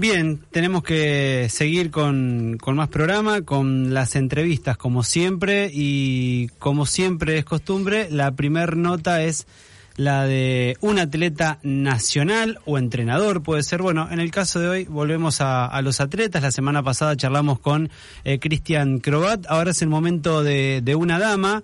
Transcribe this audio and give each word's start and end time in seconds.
Bien, 0.00 0.40
tenemos 0.50 0.82
que 0.82 1.48
seguir 1.50 1.90
con, 1.90 2.56
con, 2.58 2.74
más 2.74 2.88
programa, 2.88 3.42
con 3.42 3.92
las 3.92 4.16
entrevistas 4.16 4.78
como 4.78 5.02
siempre 5.02 5.70
y 5.70 6.48
como 6.58 6.86
siempre 6.86 7.36
es 7.36 7.44
costumbre, 7.44 8.08
la 8.10 8.30
primer 8.32 8.78
nota 8.78 9.22
es 9.22 9.46
la 10.00 10.24
de 10.24 10.78
un 10.80 10.98
atleta 10.98 11.58
nacional 11.62 12.60
o 12.64 12.78
entrenador, 12.78 13.42
puede 13.42 13.62
ser. 13.62 13.82
Bueno, 13.82 14.08
en 14.10 14.20
el 14.20 14.30
caso 14.30 14.58
de 14.58 14.68
hoy 14.68 14.84
volvemos 14.84 15.42
a, 15.42 15.78
los 15.82 16.00
atletas. 16.00 16.42
La 16.42 16.50
semana 16.50 16.82
pasada 16.82 17.16
charlamos 17.16 17.58
con 17.58 17.90
eh, 18.24 18.38
Cristian 18.38 19.00
Crobat. 19.00 19.44
Ahora 19.48 19.72
es 19.72 19.82
el 19.82 19.88
momento 19.88 20.42
de, 20.42 20.94
una 20.96 21.18
dama. 21.18 21.62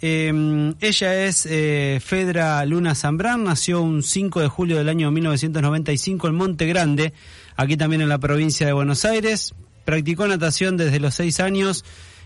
Em, 0.00 0.74
ella 0.80 1.26
es 1.26 1.46
eh, 1.46 2.00
Fedra 2.02 2.64
Luna 2.64 2.94
Zambrán, 2.94 3.44
nació 3.44 3.82
un 3.82 4.02
5 4.02 4.40
de 4.40 4.48
julio 4.48 4.78
del 4.78 4.88
año 4.88 5.10
1995 5.10 6.28
en 6.28 6.34
Monte 6.34 6.66
Grande, 6.66 7.12
aquí 7.56 7.76
también 7.76 8.02
en 8.02 8.08
la 8.08 8.18
provincia 8.18 8.66
de 8.66 8.72
Buenos 8.72 9.04
Aires. 9.04 9.54
Practicó 9.84 10.26
natación 10.26 10.76
desde 10.76 11.00
los 11.00 11.14
6 11.14 11.40
años 11.40 11.84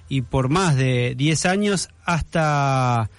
y 0.09 0.23
por 0.23 0.49
más 0.49 0.77
de 0.77 1.15
10 1.17 1.47
años 1.47 1.89
hasta 2.05 3.11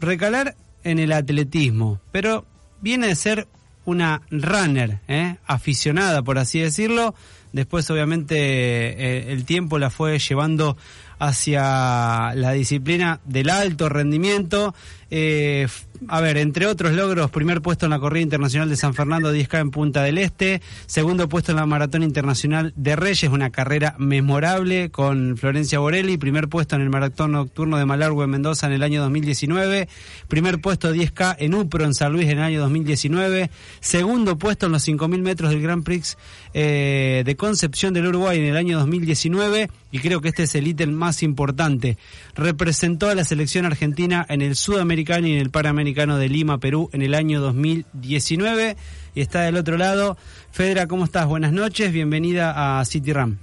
recalar 0.00 0.56
en 0.82 0.98
el 0.98 1.12
atletismo, 1.12 2.00
pero 2.10 2.46
viene 2.80 3.08
de 3.08 3.14
ser 3.14 3.48
una 3.84 4.22
runner, 4.30 5.00
¿eh? 5.08 5.36
aficionada, 5.46 6.22
por 6.22 6.38
así 6.38 6.60
decirlo. 6.60 7.14
Después, 7.52 7.90
obviamente, 7.90 8.36
eh, 8.36 9.32
el 9.32 9.44
tiempo 9.44 9.78
la 9.78 9.90
fue 9.90 10.18
llevando 10.18 10.76
hacia 11.20 12.34
la 12.34 12.52
disciplina 12.52 13.20
del 13.24 13.50
alto 13.50 13.88
rendimiento. 13.88 14.74
Eh, 15.12 15.68
a 16.08 16.20
ver, 16.20 16.38
entre 16.38 16.66
otros 16.66 16.92
logros, 16.92 17.30
primer 17.30 17.60
puesto 17.60 17.84
en 17.84 17.90
la 17.90 17.98
corrida 17.98 18.22
internacional 18.22 18.70
de 18.70 18.76
San 18.76 18.94
Fernando 18.94 19.34
10K 19.34 19.60
en 19.60 19.70
Punta 19.70 20.02
del 20.02 20.16
Este, 20.16 20.62
segundo 20.86 21.28
puesto 21.28 21.52
en 21.52 21.56
la 21.56 21.66
Maratón 21.66 22.02
Internacional 22.02 22.72
de 22.74 22.96
Reyes, 22.96 23.30
una 23.30 23.50
carrera 23.50 23.96
memorable 23.98 24.90
con 24.90 25.36
Florencia 25.36 25.78
Borelli, 25.78 26.16
primer 26.16 26.48
puesto 26.48 26.76
en 26.76 26.82
el 26.82 26.90
Maratón 26.90 27.32
Nocturno 27.32 27.76
de 27.76 27.84
Malargüe 27.84 28.24
en 28.24 28.30
Mendoza 28.30 28.66
en 28.68 28.72
el 28.72 28.82
año 28.82 29.02
2019, 29.02 29.88
primer 30.28 30.60
puesto 30.60 30.94
10K 30.94 31.36
en 31.38 31.54
Upro 31.54 31.84
en 31.84 31.92
San 31.92 32.12
Luis 32.12 32.28
en 32.28 32.38
el 32.38 32.44
año 32.44 32.60
2019, 32.60 33.50
segundo 33.80 34.38
puesto 34.38 34.66
en 34.66 34.72
los 34.72 34.88
5.000 34.88 35.20
metros 35.20 35.50
del 35.50 35.60
Grand 35.60 35.84
Prix 35.84 36.16
eh, 36.54 37.24
de 37.26 37.36
Concepción 37.36 37.92
del 37.92 38.06
Uruguay 38.06 38.38
en 38.38 38.46
el 38.46 38.56
año 38.56 38.78
2019 38.78 39.70
y 39.92 39.98
creo 39.98 40.20
que 40.20 40.28
este 40.28 40.44
es 40.44 40.54
el 40.54 40.66
ítem 40.66 40.92
más 40.92 41.09
importante. 41.22 41.98
Representó 42.34 43.08
a 43.08 43.14
la 43.14 43.24
selección 43.24 43.66
argentina 43.66 44.24
en 44.28 44.42
el 44.42 44.56
Sudamericano 44.56 45.26
y 45.26 45.32
en 45.34 45.38
el 45.38 45.50
Panamericano 45.50 46.16
de 46.18 46.28
Lima, 46.28 46.58
Perú, 46.58 46.90
en 46.92 47.02
el 47.02 47.14
año 47.14 47.40
2019. 47.40 48.76
Y 49.14 49.20
está 49.20 49.42
del 49.42 49.56
otro 49.56 49.76
lado. 49.76 50.16
Fedra, 50.52 50.86
¿cómo 50.86 51.04
estás? 51.04 51.26
Buenas 51.26 51.52
noches, 51.52 51.92
bienvenida 51.92 52.78
a 52.80 52.84
City 52.84 53.12
Ram. 53.12 53.38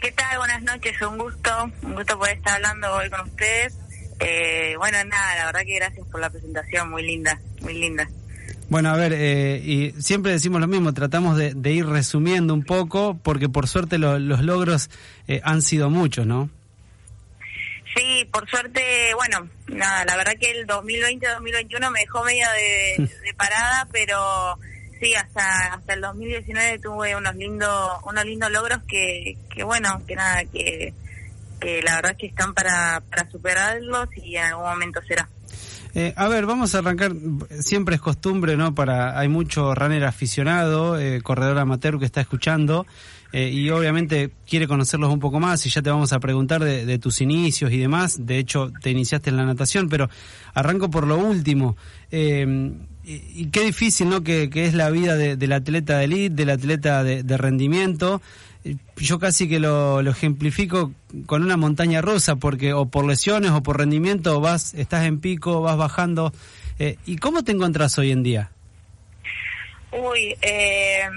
¿Qué 0.00 0.12
tal? 0.12 0.38
Buenas 0.38 0.62
noches, 0.62 1.00
un 1.02 1.18
gusto, 1.18 1.50
un 1.82 1.94
gusto 1.94 2.18
poder 2.18 2.38
estar 2.38 2.56
hablando 2.56 2.92
hoy 2.94 3.10
con 3.10 3.20
ustedes. 3.20 3.76
Eh, 4.18 4.74
bueno, 4.78 4.98
nada, 5.04 5.36
la 5.36 5.46
verdad 5.46 5.60
que 5.60 5.76
gracias 5.76 6.06
por 6.08 6.20
la 6.20 6.30
presentación, 6.30 6.90
muy 6.90 7.02
linda, 7.02 7.40
muy 7.62 7.74
linda. 7.74 8.08
Bueno, 8.70 8.90
a 8.90 8.96
ver, 8.96 9.12
eh, 9.12 9.60
y 9.64 9.90
siempre 10.00 10.30
decimos 10.30 10.60
lo 10.60 10.68
mismo, 10.68 10.94
tratamos 10.94 11.36
de, 11.36 11.72
ir 11.72 11.86
resumiendo 11.86 12.54
un 12.54 12.62
poco, 12.62 13.18
porque 13.20 13.48
por 13.48 13.66
suerte 13.66 13.98
los 13.98 14.40
logros 14.42 14.90
eh, 15.26 15.40
han 15.42 15.60
sido 15.60 15.90
muchos, 15.90 16.24
¿no? 16.24 16.48
Sí, 17.96 18.24
por 18.32 18.48
suerte, 18.48 18.80
bueno, 19.16 19.48
nada, 19.66 20.04
la 20.04 20.16
verdad 20.16 20.34
que 20.40 20.52
el 20.52 20.68
2020-2021 20.68 21.90
me 21.90 21.98
dejó 21.98 22.22
medio 22.22 22.46
de, 22.52 23.34
parada, 23.36 23.88
pero 23.90 24.56
sí, 25.00 25.16
hasta 25.16 25.74
hasta 25.74 25.94
el 25.94 26.00
2019 26.02 26.78
tuve 26.78 27.16
unos 27.16 27.34
lindos 27.34 27.90
unos 28.04 28.24
lindos 28.24 28.52
logros 28.52 28.78
que, 28.86 29.36
que 29.52 29.64
bueno, 29.64 30.00
que 30.06 30.14
nada, 30.14 30.44
que, 30.44 30.94
que 31.60 31.82
la 31.82 31.96
verdad 31.96 32.16
que 32.16 32.26
están 32.26 32.54
para, 32.54 33.02
para 33.10 33.28
superarlos 33.28 34.08
y 34.16 34.36
en 34.36 34.44
algún 34.44 34.66
momento 34.66 35.00
será. 35.08 35.28
Eh, 35.94 36.12
a 36.16 36.28
ver, 36.28 36.46
vamos 36.46 36.74
a 36.74 36.78
arrancar. 36.78 37.12
Siempre 37.60 37.96
es 37.96 38.00
costumbre, 38.00 38.56
¿no? 38.56 38.74
Para 38.74 39.18
hay 39.18 39.28
mucho 39.28 39.74
runner 39.74 40.04
aficionado, 40.04 40.98
eh, 40.98 41.20
corredor 41.22 41.58
amateur 41.58 41.98
que 41.98 42.04
está 42.04 42.20
escuchando 42.20 42.86
eh, 43.32 43.50
y 43.50 43.70
obviamente 43.70 44.30
quiere 44.48 44.68
conocerlos 44.68 45.12
un 45.12 45.20
poco 45.20 45.40
más 45.40 45.64
y 45.66 45.70
ya 45.70 45.82
te 45.82 45.90
vamos 45.90 46.12
a 46.12 46.20
preguntar 46.20 46.62
de, 46.62 46.98
tus 46.98 47.20
inicios 47.20 47.72
y 47.72 47.78
demás. 47.78 48.24
De 48.24 48.38
hecho, 48.38 48.72
te 48.82 48.90
iniciaste 48.90 49.30
en 49.30 49.36
la 49.36 49.44
natación, 49.44 49.88
pero 49.88 50.08
arranco 50.54 50.90
por 50.90 51.06
lo 51.06 51.18
último. 51.18 51.76
y, 52.10 53.46
qué 53.46 53.64
difícil, 53.64 54.08
¿no? 54.08 54.22
Que, 54.22 54.48
es 54.52 54.74
la 54.74 54.90
vida 54.90 55.16
del 55.16 55.52
atleta 55.52 55.98
de 55.98 56.04
elite, 56.04 56.34
del 56.34 56.50
atleta 56.50 57.02
de 57.02 57.36
rendimiento 57.36 58.20
yo 58.96 59.18
casi 59.18 59.48
que 59.48 59.58
lo, 59.58 60.00
ejemplifico 60.00 60.92
con 61.26 61.42
una 61.42 61.56
montaña 61.56 62.00
rusa, 62.00 62.36
porque 62.36 62.72
o 62.72 62.86
por 62.86 63.06
lesiones 63.06 63.50
o 63.52 63.62
por 63.62 63.78
rendimiento 63.78 64.40
vas, 64.40 64.74
estás 64.74 65.04
en 65.06 65.20
pico, 65.20 65.60
vas 65.62 65.76
bajando. 65.76 66.32
Eh, 66.78 66.96
¿Y 67.06 67.16
cómo 67.16 67.42
te 67.42 67.52
encontrás 67.52 67.98
hoy 67.98 68.10
en 68.10 68.22
día? 68.22 68.50
Uy, 69.92 70.36
eh, 70.42 71.08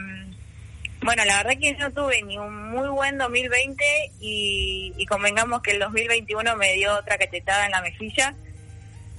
bueno, 1.03 1.25
la 1.25 1.43
verdad 1.43 1.59
que 1.59 1.73
no 1.73 1.91
tuve 1.91 2.23
ni 2.23 2.37
un 2.37 2.71
muy 2.71 2.87
buen 2.87 3.17
2020 3.17 3.83
y, 4.21 4.93
y 4.97 5.05
convengamos 5.05 5.61
que 5.61 5.71
el 5.71 5.79
2021 5.79 6.55
me 6.55 6.73
dio 6.73 6.97
otra 6.97 7.17
cachetada 7.17 7.65
en 7.65 7.71
la 7.71 7.81
mejilla. 7.81 8.35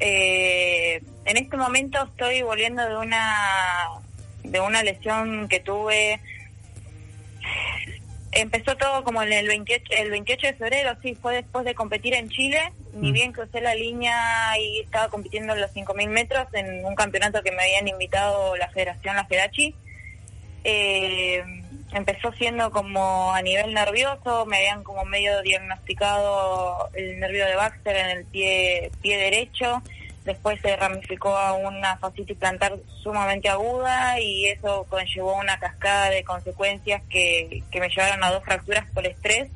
Eh, 0.01 1.03
en 1.25 1.37
este 1.37 1.57
momento 1.57 2.03
estoy 2.03 2.43
volviendo 2.43 2.87
de 2.87 2.97
una 2.97 3.37
de 4.43 4.61
una 4.61 4.83
lesión 4.83 5.49
que 5.49 5.61
tuve 5.61 6.21
Empezó 8.35 8.77
todo 8.77 9.05
como 9.05 9.23
en 9.23 9.33
el 9.33 9.47
28, 9.47 9.85
el 9.91 10.11
28 10.11 10.47
de 10.49 10.55
febrero, 10.55 10.97
sí, 11.03 11.15
fue 11.15 11.35
después 11.35 11.65
de 11.65 11.75
competir 11.75 12.15
en 12.15 12.29
Chile. 12.29 12.73
Ni 12.93 13.11
mm. 13.11 13.15
bien 13.15 13.33
crucé 13.33 13.61
la 13.61 13.75
línea 13.75 14.17
y 14.59 14.81
estaba 14.81 15.09
compitiendo 15.09 15.55
en 15.55 15.61
los 15.61 15.73
5.000 15.73 16.09
metros 16.09 16.47
en 16.53 16.85
un 16.85 16.95
campeonato 16.95 17.43
que 17.43 17.53
me 17.53 17.63
habían 17.63 17.89
invitado 17.89 18.57
la 18.57 18.69
Federación, 18.71 19.17
la 19.17 19.25
FEDACHI. 19.27 19.75
Eh, 20.65 21.45
empezó 21.93 22.33
siendo 22.33 22.71
como 22.71 23.33
a 23.33 23.43
nivel 23.43 23.73
nervioso, 23.73 24.47
me 24.47 24.57
habían 24.57 24.83
como 24.83 25.05
medio 25.05 25.41
diagnosticado 25.43 26.91
el 26.95 27.21
nervio 27.21 27.47
de 27.47 27.55
Baxter 27.55 27.97
en 27.97 28.11
el 28.19 28.25
pie, 28.25 28.91
pie 29.01 29.19
derecho 29.19 29.83
después 30.25 30.61
se 30.61 30.75
ramificó 30.77 31.37
a 31.37 31.53
una 31.53 31.97
fascitis 31.99 32.37
plantar 32.37 32.77
sumamente 33.03 33.49
aguda 33.49 34.19
y 34.21 34.47
eso 34.47 34.87
conllevó 34.89 35.37
una 35.37 35.59
cascada 35.59 36.11
de 36.11 36.25
consecuencias 36.25 37.03
que, 37.09 37.63
me 37.73 37.89
llevaron 37.89 38.25
a 38.25 38.33
dos 38.33 38.43
fracturas 38.43 38.87
por 38.95 39.07
estrés 39.07 39.51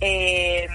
eh, 0.00 0.66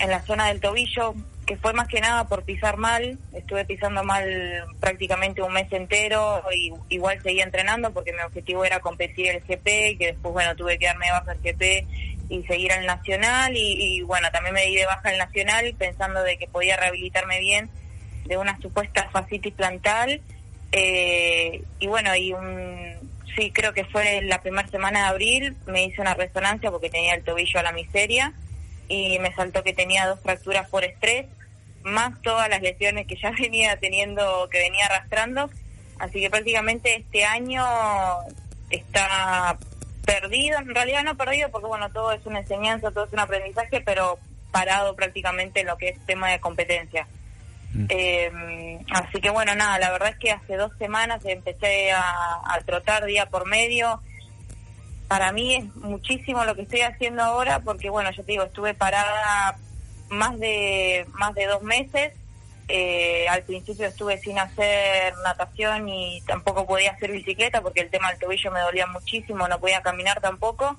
en 0.00 0.10
la 0.10 0.20
zona 0.22 0.48
del 0.48 0.60
tobillo, 0.60 1.14
que 1.46 1.56
fue 1.56 1.72
más 1.72 1.86
que 1.86 2.00
nada 2.00 2.26
por 2.26 2.42
pisar 2.42 2.76
mal, 2.76 3.16
estuve 3.32 3.64
pisando 3.64 4.02
mal 4.02 4.64
prácticamente 4.80 5.40
un 5.40 5.52
mes 5.52 5.72
entero, 5.72 6.42
y 6.52 6.72
igual 6.88 7.22
seguía 7.22 7.44
entrenando 7.44 7.92
porque 7.92 8.12
mi 8.12 8.20
objetivo 8.20 8.64
era 8.64 8.80
competir 8.80 9.28
el 9.28 9.40
GP, 9.40 9.98
que 9.98 10.06
después 10.12 10.34
bueno 10.34 10.56
tuve 10.56 10.78
que 10.78 10.86
darme 10.86 11.10
baja 11.12 11.32
el 11.32 11.38
GP 11.40 11.86
y 12.28 12.42
seguir 12.42 12.72
al 12.72 12.84
nacional 12.84 13.56
y, 13.56 13.98
y 13.98 14.02
bueno 14.02 14.28
también 14.32 14.54
me 14.54 14.66
di 14.66 14.74
de 14.74 14.84
baja 14.84 15.10
al 15.10 15.18
nacional 15.18 15.72
pensando 15.78 16.24
de 16.24 16.36
que 16.36 16.48
podía 16.48 16.76
rehabilitarme 16.76 17.38
bien 17.38 17.70
de 18.26 18.36
una 18.36 18.60
supuesta 18.60 19.08
fascitis 19.10 19.54
plantal. 19.54 20.20
Eh, 20.72 21.62
y 21.78 21.86
bueno, 21.86 22.14
y 22.16 22.32
un, 22.32 22.96
sí, 23.36 23.50
creo 23.50 23.72
que 23.72 23.84
fue 23.84 24.22
la 24.22 24.40
primera 24.42 24.68
semana 24.68 25.00
de 25.00 25.06
abril, 25.06 25.56
me 25.66 25.84
hice 25.84 26.00
una 26.00 26.14
resonancia 26.14 26.70
porque 26.70 26.90
tenía 26.90 27.14
el 27.14 27.24
tobillo 27.24 27.60
a 27.60 27.62
la 27.62 27.72
miseria 27.72 28.32
y 28.88 29.18
me 29.18 29.32
saltó 29.34 29.62
que 29.62 29.72
tenía 29.72 30.06
dos 30.06 30.20
fracturas 30.20 30.68
por 30.68 30.84
estrés, 30.84 31.26
más 31.82 32.20
todas 32.22 32.48
las 32.48 32.62
lesiones 32.62 33.06
que 33.06 33.16
ya 33.16 33.30
venía 33.38 33.76
teniendo, 33.76 34.48
que 34.50 34.58
venía 34.58 34.86
arrastrando. 34.86 35.50
Así 35.98 36.20
que 36.20 36.30
prácticamente 36.30 36.96
este 36.96 37.24
año 37.24 37.64
está 38.70 39.58
perdido, 40.04 40.58
en 40.58 40.74
realidad 40.74 41.02
no 41.02 41.16
perdido 41.16 41.50
porque 41.50 41.66
bueno, 41.66 41.90
todo 41.90 42.12
es 42.12 42.24
una 42.26 42.40
enseñanza, 42.40 42.90
todo 42.90 43.04
es 43.06 43.12
un 43.12 43.18
aprendizaje, 43.18 43.80
pero 43.80 44.18
parado 44.52 44.94
prácticamente 44.94 45.60
en 45.60 45.66
lo 45.66 45.76
que 45.78 45.90
es 45.90 46.06
tema 46.06 46.30
de 46.30 46.40
competencia. 46.40 47.06
Eh, 47.88 48.78
así 48.90 49.20
que 49.20 49.30
bueno, 49.30 49.54
nada, 49.54 49.78
la 49.78 49.90
verdad 49.90 50.10
es 50.10 50.16
que 50.16 50.30
hace 50.30 50.56
dos 50.56 50.72
semanas 50.78 51.20
empecé 51.24 51.92
a, 51.92 52.58
trotar 52.64 53.04
día 53.04 53.26
por 53.26 53.46
medio. 53.46 54.00
Para 55.08 55.32
mí 55.32 55.54
es 55.54 55.76
muchísimo 55.76 56.44
lo 56.44 56.54
que 56.54 56.62
estoy 56.62 56.80
haciendo 56.80 57.22
ahora 57.22 57.60
porque 57.60 57.90
bueno, 57.90 58.10
yo 58.10 58.24
te 58.24 58.32
digo, 58.32 58.44
estuve 58.44 58.74
parada 58.74 59.56
más 60.08 60.38
de 60.38 61.06
más 61.12 61.34
de 61.34 61.46
dos 61.46 61.62
meses. 61.62 62.12
Eh, 62.68 63.28
al 63.28 63.44
principio 63.44 63.86
estuve 63.86 64.18
sin 64.18 64.40
hacer 64.40 65.14
natación 65.22 65.88
y 65.88 66.20
tampoco 66.22 66.66
podía 66.66 66.90
hacer 66.90 67.12
bicicleta 67.12 67.62
porque 67.62 67.80
el 67.80 67.90
tema 67.90 68.10
del 68.10 68.18
tobillo 68.18 68.50
me 68.50 68.60
dolía 68.60 68.88
muchísimo, 68.88 69.46
no 69.46 69.60
podía 69.60 69.82
caminar 69.82 70.20
tampoco 70.20 70.76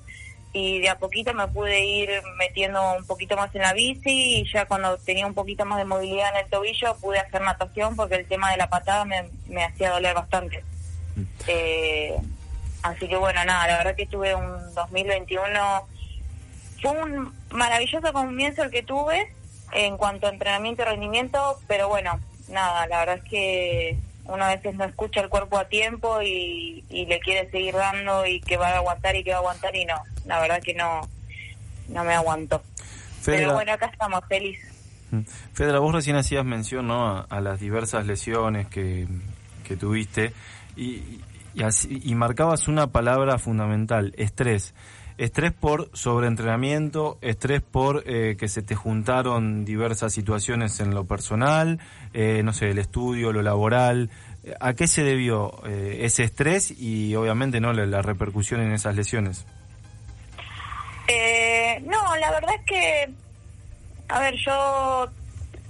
y 0.52 0.80
de 0.80 0.88
a 0.88 0.98
poquito 0.98 1.34
me 1.34 1.46
pude 1.48 1.84
ir 1.84 2.10
metiendo 2.38 2.96
un 2.96 3.04
poquito 3.06 3.36
más 3.36 3.54
en 3.54 3.62
la 3.62 3.74
bici 3.74 4.40
y 4.40 4.52
ya 4.52 4.66
cuando 4.66 4.96
tenía 4.98 5.26
un 5.26 5.34
poquito 5.34 5.64
más 5.64 5.78
de 5.78 5.84
movilidad 5.84 6.30
en 6.30 6.44
el 6.44 6.50
tobillo 6.50 6.96
pude 6.96 7.18
hacer 7.18 7.42
natación 7.42 7.96
porque 7.96 8.14
el 8.14 8.26
tema 8.26 8.50
de 8.50 8.56
la 8.56 8.70
patada 8.70 9.04
me, 9.04 9.64
hacía 9.64 9.90
doler 9.90 10.14
bastante. 10.14 10.64
Mm. 11.16 11.22
Eh, 11.48 12.16
Así 12.82 13.08
que 13.08 13.16
bueno, 13.16 13.44
nada, 13.44 13.66
la 13.66 13.78
verdad 13.78 13.96
que 13.96 14.06
tuve 14.06 14.34
un 14.34 14.74
2021, 14.74 15.86
fue 16.80 16.90
un 16.92 17.34
maravilloso 17.50 18.12
comienzo 18.12 18.62
el 18.62 18.70
que 18.70 18.82
tuve 18.82 19.32
en 19.72 19.96
cuanto 19.96 20.26
a 20.26 20.30
entrenamiento 20.30 20.82
y 20.82 20.84
rendimiento, 20.84 21.58
pero 21.66 21.88
bueno, 21.88 22.20
nada, 22.48 22.86
la 22.86 23.00
verdad 23.00 23.16
es 23.16 23.30
que 23.30 23.98
uno 24.28 24.44
a 24.44 24.54
veces 24.54 24.74
no 24.74 24.84
escucha 24.84 25.20
el 25.20 25.28
cuerpo 25.28 25.58
a 25.58 25.64
tiempo 25.68 26.20
y, 26.22 26.84
le 26.90 27.18
quiere 27.20 27.50
seguir 27.50 27.74
dando 27.74 28.26
y 28.26 28.40
que 28.40 28.56
va 28.56 28.68
a 28.68 28.76
aguantar 28.76 29.16
y 29.16 29.24
que 29.24 29.30
va 29.30 29.36
a 29.36 29.40
aguantar 29.40 29.74
y 29.74 29.84
no, 29.84 29.94
la 30.26 30.40
verdad 30.40 30.60
que 30.62 30.74
no, 30.74 31.00
no 31.88 32.04
me 32.04 32.14
aguanto. 32.14 32.62
Pero 33.24 33.54
bueno, 33.54 33.72
acá 33.72 33.86
estamos, 33.86 34.20
feliz. 34.28 34.58
Mm. 35.10 35.20
Fedra, 35.54 35.78
vos 35.78 35.94
recién 35.94 36.16
hacías 36.16 36.44
mención 36.44 36.86
¿no? 36.86 37.26
a, 37.28 37.40
las 37.40 37.58
diversas 37.58 38.06
lesiones 38.06 38.68
que, 38.68 39.08
que 39.66 39.76
tuviste 39.76 40.32
y, 40.76 41.20
y, 41.54 41.62
así, 41.62 42.00
y 42.04 42.14
marcabas 42.14 42.68
una 42.68 42.88
palabra 42.88 43.38
fundamental, 43.38 44.12
estrés. 44.16 44.74
Estrés 45.18 45.52
por 45.52 45.90
sobreentrenamiento, 45.94 47.18
estrés 47.22 47.60
por 47.60 48.04
eh, 48.06 48.36
que 48.38 48.46
se 48.46 48.62
te 48.62 48.76
juntaron 48.76 49.64
diversas 49.64 50.12
situaciones 50.12 50.78
en 50.78 50.94
lo 50.94 51.06
personal, 51.06 51.80
eh, 52.14 52.42
no 52.44 52.52
sé, 52.52 52.70
el 52.70 52.78
estudio, 52.78 53.32
lo 53.32 53.42
laboral. 53.42 54.10
¿A 54.60 54.74
qué 54.74 54.86
se 54.86 55.02
debió 55.02 55.60
eh, 55.66 55.98
ese 56.02 56.22
estrés 56.22 56.70
y 56.70 57.16
obviamente 57.16 57.60
no 57.60 57.72
la, 57.72 58.00
repercusión 58.00 58.60
en 58.60 58.72
esas 58.72 58.94
lesiones? 58.94 59.44
no, 61.84 62.16
la 62.16 62.30
verdad 62.30 62.54
es 62.56 62.64
que, 62.64 63.10
a 64.08 64.20
ver, 64.20 64.34
yo 64.36 65.08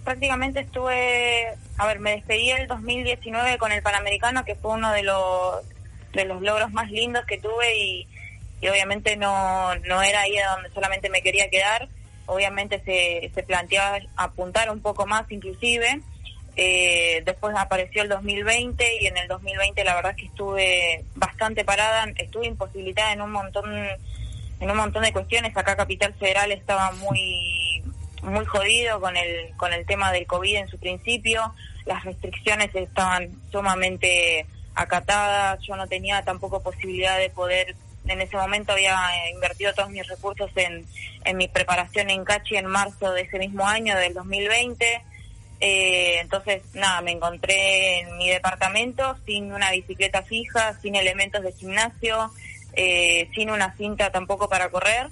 prácticamente 0.04 0.60
estuve, 0.60 1.48
a 1.76 1.86
ver, 1.86 2.00
me 2.00 2.12
despedí 2.12 2.50
el 2.50 2.66
2019 2.66 3.56
con 3.56 3.72
el 3.72 3.82
Panamericano, 3.82 4.44
que 4.44 4.54
fue 4.54 4.72
uno 4.72 4.92
de 4.92 5.02
los 5.02 5.64
de 6.12 6.24
los 6.24 6.40
logros 6.42 6.72
más 6.72 6.90
lindos 6.90 7.24
que 7.26 7.38
tuve 7.38 7.76
y 7.76 8.08
y 8.60 8.68
obviamente 8.68 9.16
no, 9.16 9.74
no 9.76 10.02
era 10.02 10.22
ahí 10.22 10.34
donde 10.54 10.70
solamente 10.70 11.10
me 11.10 11.22
quería 11.22 11.48
quedar, 11.48 11.88
obviamente 12.26 12.80
se, 12.84 13.30
se 13.34 13.42
planteaba 13.42 13.98
apuntar 14.16 14.70
un 14.70 14.80
poco 14.80 15.06
más 15.06 15.30
inclusive. 15.30 16.00
Eh, 16.60 17.22
después 17.24 17.54
apareció 17.56 18.02
el 18.02 18.08
2020 18.08 18.84
y 19.00 19.06
en 19.06 19.16
el 19.16 19.28
2020 19.28 19.84
la 19.84 19.94
verdad 19.94 20.10
es 20.12 20.16
que 20.18 20.26
estuve 20.26 21.04
bastante 21.14 21.64
parada, 21.64 22.06
estuve 22.16 22.46
imposibilitada 22.46 23.12
en 23.12 23.22
un 23.22 23.30
montón 23.30 23.72
en 24.60 24.70
un 24.70 24.76
montón 24.76 25.04
de 25.04 25.12
cuestiones. 25.12 25.56
Acá 25.56 25.76
Capital 25.76 26.14
Federal 26.14 26.50
estaba 26.50 26.90
muy 26.92 27.82
muy 28.22 28.44
jodido 28.44 29.00
con 29.00 29.16
el 29.16 29.54
con 29.56 29.72
el 29.72 29.86
tema 29.86 30.10
del 30.10 30.26
COVID 30.26 30.56
en 30.56 30.68
su 30.68 30.78
principio, 30.78 31.54
las 31.86 32.04
restricciones 32.04 32.74
estaban 32.74 33.30
sumamente 33.50 34.44
acatadas, 34.74 35.60
yo 35.66 35.76
no 35.76 35.86
tenía 35.86 36.22
tampoco 36.22 36.62
posibilidad 36.62 37.18
de 37.18 37.30
poder 37.30 37.74
en 38.08 38.20
ese 38.20 38.36
momento 38.36 38.72
había 38.72 38.94
eh, 38.94 39.30
invertido 39.32 39.72
todos 39.74 39.90
mis 39.90 40.06
recursos 40.06 40.50
en, 40.56 40.84
en 41.24 41.36
mi 41.36 41.48
preparación 41.48 42.10
en 42.10 42.24
Cachi 42.24 42.56
en 42.56 42.66
marzo 42.66 43.12
de 43.12 43.22
ese 43.22 43.38
mismo 43.38 43.66
año, 43.66 43.96
del 43.96 44.14
2020. 44.14 45.02
Eh, 45.60 46.20
entonces, 46.20 46.62
nada, 46.74 47.00
me 47.02 47.12
encontré 47.12 48.00
en 48.00 48.16
mi 48.16 48.28
departamento 48.30 49.16
sin 49.26 49.52
una 49.52 49.70
bicicleta 49.72 50.22
fija, 50.22 50.78
sin 50.80 50.94
elementos 50.94 51.42
de 51.42 51.52
gimnasio, 51.52 52.30
eh, 52.74 53.28
sin 53.34 53.50
una 53.50 53.74
cinta 53.76 54.10
tampoco 54.10 54.48
para 54.48 54.70
correr. 54.70 55.08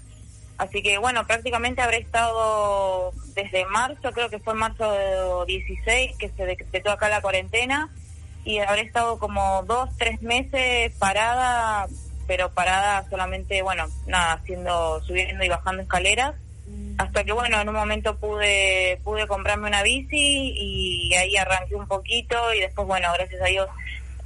Así 0.59 0.83
que 0.83 0.97
bueno, 0.99 1.27
prácticamente 1.27 1.83
habré 1.83 1.99
estado 1.99 3.13
desde 3.35 3.67
marzo, 3.67 4.13
creo 4.13 4.31
que 4.31 4.39
fue 4.39 4.55
marzo 4.55 5.45
16 5.45 6.17
que 6.17 6.31
se 6.31 6.47
decretó 6.47 6.91
acá 6.91 7.11
la 7.11 7.21
cuarentena, 7.21 7.91
y 8.45 8.59
habré 8.61 8.83
estado 8.83 9.19
como 9.19 9.65
dos, 9.65 9.91
tres 9.99 10.23
meses 10.23 10.93
parada 10.99 11.89
pero 12.27 12.51
parada 12.51 13.09
solamente, 13.09 13.63
bueno, 13.63 13.87
nada, 14.07 14.35
haciendo, 14.35 15.03
subiendo 15.05 15.45
y 15.45 15.49
bajando 15.49 15.83
escaleras, 15.83 16.35
hasta 16.99 17.25
que 17.25 17.33
bueno, 17.33 17.61
en 17.61 17.69
un 17.69 17.75
momento 17.75 18.17
pude, 18.17 19.01
pude 19.05 19.27
comprarme 19.27 19.69
una 19.69 19.83
bici 19.83 20.53
y 20.57 21.15
ahí 21.15 21.37
arranqué 21.37 21.75
un 21.75 21.87
poquito 21.87 22.53
y 22.55 22.61
después, 22.61 22.87
bueno, 22.87 23.09
gracias 23.15 23.41
a 23.43 23.47
Dios 23.47 23.69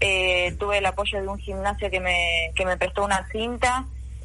eh, 0.00 0.56
tuve 0.58 0.78
el 0.78 0.86
apoyo 0.86 1.20
de 1.20 1.28
un 1.28 1.38
gimnasio 1.38 1.90
que 1.90 2.00
me, 2.00 2.52
que 2.54 2.64
me 2.64 2.78
prestó 2.78 3.04
una 3.04 3.28
cinta 3.30 3.84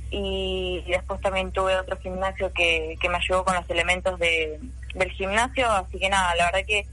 y, 0.09 0.83
después 0.87 1.19
también 1.19 1.51
tuve 1.51 1.75
otro 1.77 1.97
gimnasio 1.97 2.51
que, 2.53 2.95
que 3.01 3.09
me 3.09 3.17
ayudó 3.17 3.43
con 3.43 3.55
los 3.55 3.69
elementos 3.69 4.17
de, 4.17 4.59
del 4.93 5.11
gimnasio, 5.11 5.69
así 5.69 5.99
que 5.99 6.09
nada, 6.09 6.33
la 6.35 6.45
verdad 6.45 6.65
que 6.65 6.87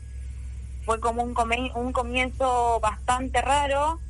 fue 0.84 0.99
como 0.99 1.23
un, 1.23 1.34
un 1.76 1.93
comienzo 1.93 2.81
bastante 2.81 3.40
raro, 3.40 4.00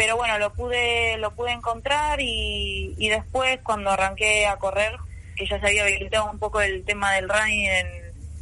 pero 0.00 0.16
bueno, 0.16 0.38
lo 0.38 0.50
pude, 0.54 1.18
lo 1.18 1.34
pude 1.34 1.52
encontrar 1.52 2.22
y, 2.22 2.94
y 2.96 3.10
después 3.10 3.60
cuando 3.62 3.90
arranqué 3.90 4.46
a 4.46 4.56
correr, 4.56 4.96
que 5.36 5.44
ya 5.46 5.60
se 5.60 5.66
había 5.66 5.82
habilitado 5.82 6.30
un 6.30 6.38
poco 6.38 6.62
el 6.62 6.86
tema 6.86 7.12
del 7.12 7.28
running 7.28 7.66
en, 7.66 7.86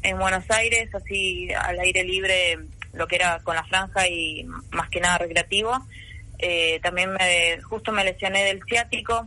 en 0.04 0.18
Buenos 0.20 0.48
Aires, 0.52 0.94
así 0.94 1.52
al 1.52 1.80
aire 1.80 2.04
libre, 2.04 2.60
lo 2.92 3.08
que 3.08 3.16
era 3.16 3.40
con 3.40 3.56
la 3.56 3.64
franja 3.64 4.06
y 4.06 4.44
más 4.70 4.88
que 4.88 5.00
nada 5.00 5.18
recreativo. 5.18 5.76
Eh, 6.38 6.78
también 6.80 7.12
me, 7.12 7.60
justo 7.62 7.90
me 7.90 8.04
lesioné 8.04 8.44
del 8.44 8.62
ciático, 8.62 9.26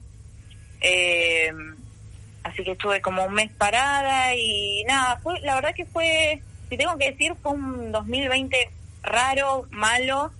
eh, 0.80 1.51
así 2.44 2.63
que 2.63 2.72
estuve 2.72 3.01
como 3.01 3.25
un 3.25 3.33
mes 3.33 3.51
parada 3.57 4.33
y 4.36 4.86
nada, 4.86 5.19
fue, 5.22 5.38
la 5.42 5.56
verdad 5.56 5.75
que 5.75 5.83
fue, 5.83 6.42
si 6.69 6.78
tengo 6.78 6.98
que 6.98 7.12
decir, 7.12 7.33
fue 7.44 7.51
un 7.51 7.92
2020 7.92 8.69
raro, 9.04 9.68
malo, 9.69 10.31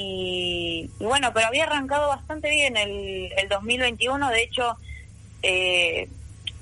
y, 0.00 0.88
bueno, 1.00 1.32
pero 1.34 1.48
había 1.48 1.64
arrancado 1.64 2.06
bastante 2.06 2.48
bien 2.50 2.76
el, 2.76 3.32
el 3.36 3.48
2021, 3.48 4.30
de 4.30 4.42
hecho, 4.44 4.76
eh, 5.42 6.08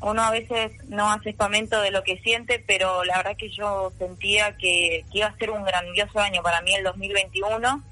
uno 0.01 0.23
a 0.23 0.31
veces 0.31 0.73
no 0.89 1.11
hace 1.11 1.31
espamento 1.31 1.79
de 1.83 1.91
lo 1.91 2.03
que 2.03 2.17
siente, 2.21 2.65
pero 2.67 3.05
la 3.05 3.19
verdad 3.19 3.37
que 3.37 3.51
yo 3.51 3.93
sentía 3.99 4.57
que, 4.57 5.05
iba 5.13 5.27
a 5.27 5.37
ser 5.37 5.51
un 5.51 5.65
grandioso 5.65 6.19
año 6.19 6.43
para 6.43 6.63
mí 6.63 6.75
el 6.75 6.85
2021. 6.85 7.83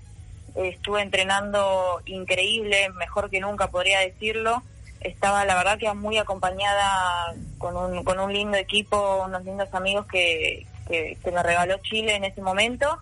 estuve 0.55 1.03
entrenando 1.03 2.01
increíble, 2.07 2.89
mejor 2.97 3.29
que 3.29 3.41
nunca 3.41 3.69
podría 3.69 4.01
decirlo. 4.01 4.63
Estaba 5.03 5.45
la 5.45 5.57
verdad 5.57 5.77
que 5.77 5.93
muy 5.93 6.17
acompañada 6.17 7.35
con 7.59 7.77
un, 7.77 8.03
con 8.03 8.19
un 8.19 8.33
lindo 8.33 8.57
equipo, 8.57 9.25
unos 9.27 9.45
lindos 9.45 9.69
amigos 9.75 10.07
que, 10.07 10.67
que, 10.89 11.19
que 11.23 11.31
me 11.33 11.43
regaló 11.43 11.77
Chile 11.83 12.15
en 12.15 12.25
ese 12.25 12.41
momento 12.41 12.99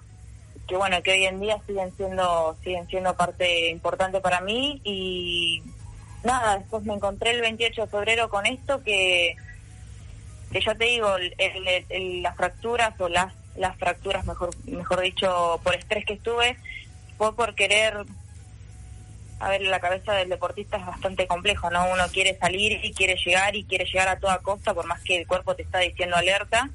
que 0.67 0.77
bueno, 0.77 1.03
que 1.03 1.13
hoy 1.13 1.25
en 1.25 1.41
día 1.41 1.61
siguen 1.67 1.95
siendo, 1.97 2.57
siguen 2.63 2.87
siendo 2.89 3.15
parte 3.15 3.71
importante 3.71 4.21
para 4.21 4.41
mí. 4.41 4.81
Y 4.85 5.63
nada, 6.25 6.59
después 6.59 6.85
me 6.85 6.95
encontré 6.95 7.33
el 7.33 7.41
28 7.41 7.83
de 7.83 7.87
febrero 7.89 8.29
con 8.29 8.47
esto 8.47 8.83
que, 8.83 9.37
que 10.53 10.61
ya 10.61 10.75
te 10.75 10.85
digo, 10.85 11.09
las 12.23 12.37
fracturas 12.37 12.99
o 13.01 13.09
las, 13.09 13.33
las 13.57 13.77
fracturas, 13.77 14.25
mejor, 14.25 14.51
mejor 14.67 15.01
dicho, 15.01 15.61
por 15.63 15.75
estrés 15.75 16.05
que 16.05 16.15
estuve, 16.15 16.57
fue 17.19 17.35
por 17.35 17.55
querer, 17.55 17.97
a 19.41 19.49
ver, 19.49 19.63
la 19.63 19.81
cabeza 19.81 20.15
del 20.15 20.29
deportista. 20.29 20.77
Es 20.77 20.87
bastante 20.87 21.27
complejo, 21.27 21.71
¿no? 21.71 21.91
Uno 21.93 22.05
quiere 22.13 22.39
salir 22.39 22.85
y 22.85 22.93
quiere 22.93 23.17
llegar 23.17 23.57
y 23.57 23.65
quiere 23.65 23.85
llegar 23.85 24.09
a 24.09 24.19
toda 24.19 24.39
costa, 24.39 24.75
por 24.75 24.87
más 24.87 25.03
que 25.03 25.19
el 25.19 25.27
cuerpo 25.27 25.57
te 25.57 25.63
está 25.63 25.81
diciendo 25.81 26.17
alerta 26.17 26.71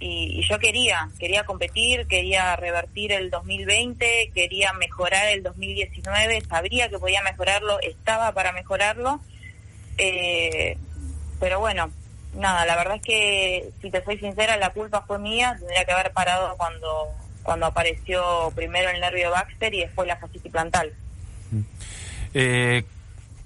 y, 0.00 0.42
yo 0.48 0.58
quería, 0.58 1.08
quería 1.18 1.44
competir, 1.44 2.06
quería 2.06 2.56
revertir 2.56 3.12
el 3.12 3.30
2020, 3.30 4.32
quería 4.34 4.72
mejorar 4.72 5.28
el 5.28 5.42
2019, 5.42 6.42
sabría 6.48 6.88
que 6.88 6.98
podía 6.98 7.22
mejorarlo, 7.22 7.80
estaba 7.80 8.32
para 8.32 8.52
mejorarlo, 8.52 9.20
eh, 9.98 10.76
pero 11.40 11.60
bueno, 11.60 11.90
nada, 12.34 12.66
la 12.66 12.76
verdad 12.76 12.96
es 12.96 13.02
que 13.02 13.70
si 13.80 13.90
te 13.90 14.04
soy 14.04 14.18
sincera, 14.18 14.56
la 14.56 14.70
culpa 14.70 15.02
fue 15.06 15.18
mía, 15.18 15.56
tendría 15.58 15.84
que 15.84 15.92
haber 15.92 16.12
parado 16.12 16.56
cuando 16.56 17.14
cuando 17.44 17.66
apareció 17.66 18.50
primero 18.56 18.90
el 18.90 19.00
nervio 19.00 19.30
Baxter 19.30 19.72
y 19.74 19.80
después 19.80 20.08
la 20.08 20.16
fascitis 20.16 20.50
plantal. 20.50 20.92
Eh, 22.32 22.82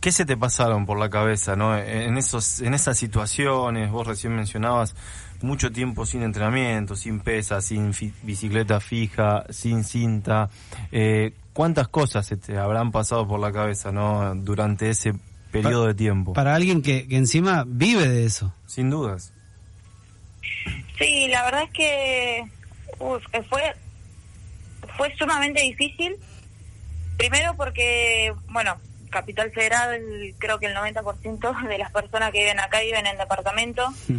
¿Qué 0.01 0.13
se 0.13 0.25
te 0.25 0.37
pasaron 0.37 0.87
por 0.87 0.99
la 0.99 1.11
cabeza, 1.11 1.57
no? 1.57 1.77
En 1.77 2.17
esos, 2.17 2.61
en 2.61 2.75
esas 2.75 2.97
situaciones, 2.97 3.91
vos 3.91 4.07
recién 4.07 4.35
mencionabas 4.35 4.95
mucho 5.43 5.73
tiempo 5.73 6.07
sin 6.07 6.23
entrenamiento, 6.23 6.95
sin 6.95 7.21
pesa, 7.21 7.61
sin 7.61 7.93
bicicleta 8.23 8.81
fija, 8.81 9.45
sin 9.51 9.83
cinta. 9.85 10.51
Eh, 10.93 11.35
¿Cuántas 11.53 11.89
cosas 11.89 12.27
se 12.27 12.37
te 12.37 12.57
habrán 12.59 12.93
pasado 12.93 13.27
por 13.27 13.41
la 13.41 13.53
cabeza, 13.53 13.91
no? 13.91 14.35
Durante 14.37 14.91
ese 14.91 15.15
periodo 15.51 15.87
de 15.87 15.95
tiempo. 15.95 16.33
Para 16.33 16.55
alguien 16.55 16.83
que, 16.83 17.09
que 17.09 17.17
encima 17.17 17.65
vive 17.67 18.07
de 18.09 18.25
eso. 18.25 18.55
Sin 18.67 18.91
dudas. 18.91 19.33
Sí, 20.99 21.27
la 21.29 21.45
verdad 21.45 21.63
es 21.65 21.71
que 21.73 22.45
fue 23.49 23.63
fue 24.99 25.15
sumamente 25.17 25.63
difícil. 25.63 26.17
Primero 27.17 27.55
porque, 27.57 28.33
bueno, 28.49 28.77
Capital 29.11 29.51
Federal, 29.53 30.01
creo 30.39 30.59
que 30.59 30.67
el 30.67 30.75
90% 30.75 31.69
de 31.69 31.79
las 31.79 31.91
personas 31.93 32.31
que 32.33 32.41
viven 32.41 32.61
acá 32.61 32.81
viven 32.81 33.07
en 33.07 33.19
departamento. 33.19 33.89
Hmm. 34.09 34.19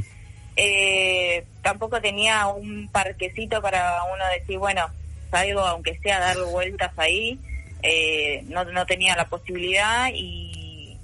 Eh, 0.55 1.45
tampoco 1.61 2.01
tenía 2.01 2.47
un 2.47 2.89
parquecito 2.91 3.61
para 3.61 4.03
uno 4.13 4.23
decir, 4.37 4.57
bueno, 4.57 4.87
salgo 5.31 5.61
aunque 5.61 5.97
sea 5.99 6.19
dar 6.19 6.37
vueltas 6.51 6.91
ahí. 6.97 7.39
eh, 7.81 8.43
no, 8.47 8.65
no 8.65 8.85
tenía 8.85 9.15
la 9.15 9.25
posibilidad 9.25 10.09
y 10.13 10.97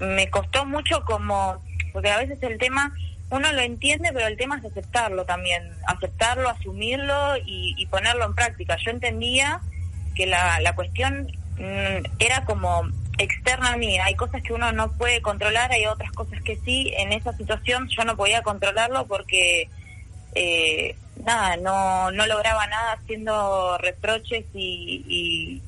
me 0.00 0.28
costó 0.30 0.64
mucho 0.64 1.04
como, 1.04 1.62
porque 1.92 2.10
a 2.10 2.18
veces 2.18 2.38
el 2.42 2.58
tema 2.58 2.94
uno 3.28 3.52
lo 3.52 3.60
entiende, 3.60 4.10
pero 4.12 4.26
el 4.26 4.36
tema 4.36 4.58
es 4.58 4.64
aceptarlo 4.64 5.24
también, 5.24 5.68
aceptarlo, 5.86 6.48
asumirlo 6.48 7.36
y, 7.38 7.74
y 7.76 7.86
ponerlo 7.86 8.24
en 8.24 8.34
práctica. 8.34 8.76
Yo 8.84 8.90
entendía 8.90 9.60
que 10.14 10.26
la, 10.26 10.60
la 10.60 10.74
cuestión 10.74 11.26
era 11.58 12.44
como 12.44 12.88
externa 13.18 13.72
a 13.72 13.76
mí. 13.76 13.98
Hay 13.98 14.14
cosas 14.14 14.42
que 14.42 14.52
uno 14.52 14.72
no 14.72 14.92
puede 14.92 15.22
controlar, 15.22 15.72
hay 15.72 15.86
otras 15.86 16.12
cosas 16.12 16.42
que 16.42 16.56
sí. 16.64 16.92
En 16.96 17.12
esa 17.12 17.32
situación 17.32 17.88
yo 17.88 18.04
no 18.04 18.16
podía 18.16 18.42
controlarlo 18.42 19.06
porque, 19.06 19.68
eh, 20.34 20.96
nada, 21.24 21.56
no, 21.56 22.10
no 22.10 22.26
lograba 22.26 22.66
nada 22.66 22.92
haciendo 22.92 23.78
reproches 23.78 24.44
y, 24.54 25.04
y, 25.08 25.62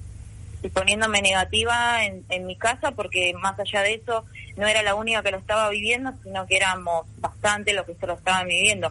y 0.62 0.68
poniéndome 0.71 1.23
negativa 1.23 2.04
en, 2.04 2.25
en 2.28 2.47
mi 2.47 2.57
casa 2.57 2.92
porque 2.92 3.33
más 3.35 3.59
allá 3.59 3.83
de 3.83 3.95
eso 3.95 4.25
no 4.57 4.66
era 4.66 4.83
la 4.83 4.95
única 4.95 5.23
que 5.23 5.30
lo 5.30 5.38
estaba 5.38 5.71
viviendo, 5.71 6.12
sino 6.23 6.47
que 6.47 6.57
éramos 6.57 7.07
bastante 7.18 7.73
los 7.73 7.87
que 7.87 7.95
se 7.95 8.07
lo 8.07 8.14
estaban 8.14 8.47
viviendo. 8.49 8.90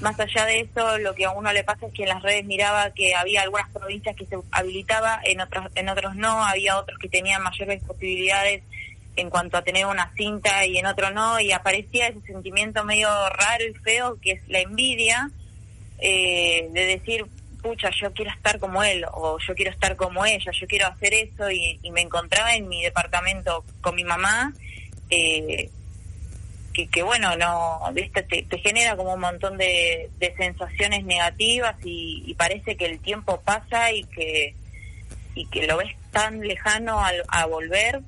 Más 0.00 0.18
allá 0.20 0.46
de 0.46 0.60
eso, 0.60 0.98
lo 0.98 1.14
que 1.14 1.24
a 1.24 1.32
uno 1.32 1.52
le 1.52 1.64
pasa 1.64 1.86
es 1.86 1.92
que 1.92 2.04
en 2.04 2.10
las 2.10 2.22
redes 2.22 2.44
miraba 2.44 2.90
que 2.90 3.14
había 3.14 3.42
algunas 3.42 3.68
provincias 3.70 4.14
que 4.14 4.26
se 4.26 4.38
habilitaba, 4.52 5.20
en 5.24 5.40
otros, 5.40 5.66
en 5.74 5.88
otros 5.88 6.14
no, 6.14 6.44
había 6.44 6.78
otros 6.78 6.98
que 6.98 7.08
tenían 7.08 7.42
mayores 7.42 7.82
posibilidades 7.82 8.62
en 9.16 9.30
cuanto 9.30 9.56
a 9.56 9.62
tener 9.62 9.86
una 9.86 10.12
cinta 10.16 10.64
y 10.64 10.78
en 10.78 10.86
otro 10.86 11.10
no, 11.10 11.40
y 11.40 11.50
aparecía 11.50 12.06
ese 12.06 12.20
sentimiento 12.20 12.84
medio 12.84 13.08
raro 13.30 13.64
y 13.64 13.74
feo 13.74 14.16
que 14.20 14.32
es 14.32 14.48
la 14.48 14.60
envidia, 14.60 15.30
eh, 15.98 16.68
de 16.70 16.86
decir, 16.86 17.26
pucha, 17.60 17.90
yo 17.90 18.12
quiero 18.12 18.30
estar 18.30 18.60
como 18.60 18.84
él, 18.84 19.04
o 19.12 19.38
yo 19.40 19.54
quiero 19.56 19.72
estar 19.72 19.96
como 19.96 20.24
ella, 20.24 20.52
yo 20.52 20.66
quiero 20.68 20.86
hacer 20.86 21.12
eso, 21.12 21.50
y, 21.50 21.80
y 21.82 21.90
me 21.90 22.02
encontraba 22.02 22.54
en 22.54 22.68
mi 22.68 22.84
departamento 22.84 23.64
con 23.80 23.96
mi 23.96 24.04
mamá, 24.04 24.52
eh, 25.10 25.70
que, 26.78 26.86
que, 26.86 27.02
bueno, 27.02 27.36
no 27.36 27.80
¿viste? 27.92 28.22
Te, 28.22 28.44
te, 28.44 28.58
genera 28.58 28.96
como 28.96 29.14
un 29.14 29.20
montón 29.20 29.58
de, 29.58 30.10
de 30.18 30.34
sensaciones 30.36 31.04
negativas 31.04 31.74
y, 31.84 32.22
y, 32.24 32.34
parece 32.34 32.76
que 32.76 32.86
el 32.86 33.00
tiempo 33.00 33.40
pasa 33.40 33.90
y 33.90 34.04
que 34.04 34.54
y 35.34 35.46
que 35.46 35.66
lo 35.66 35.78
ves 35.78 35.96
tan 36.12 36.40
lejano 36.40 37.00
a, 37.00 37.10
a 37.28 37.46
volver. 37.46 38.00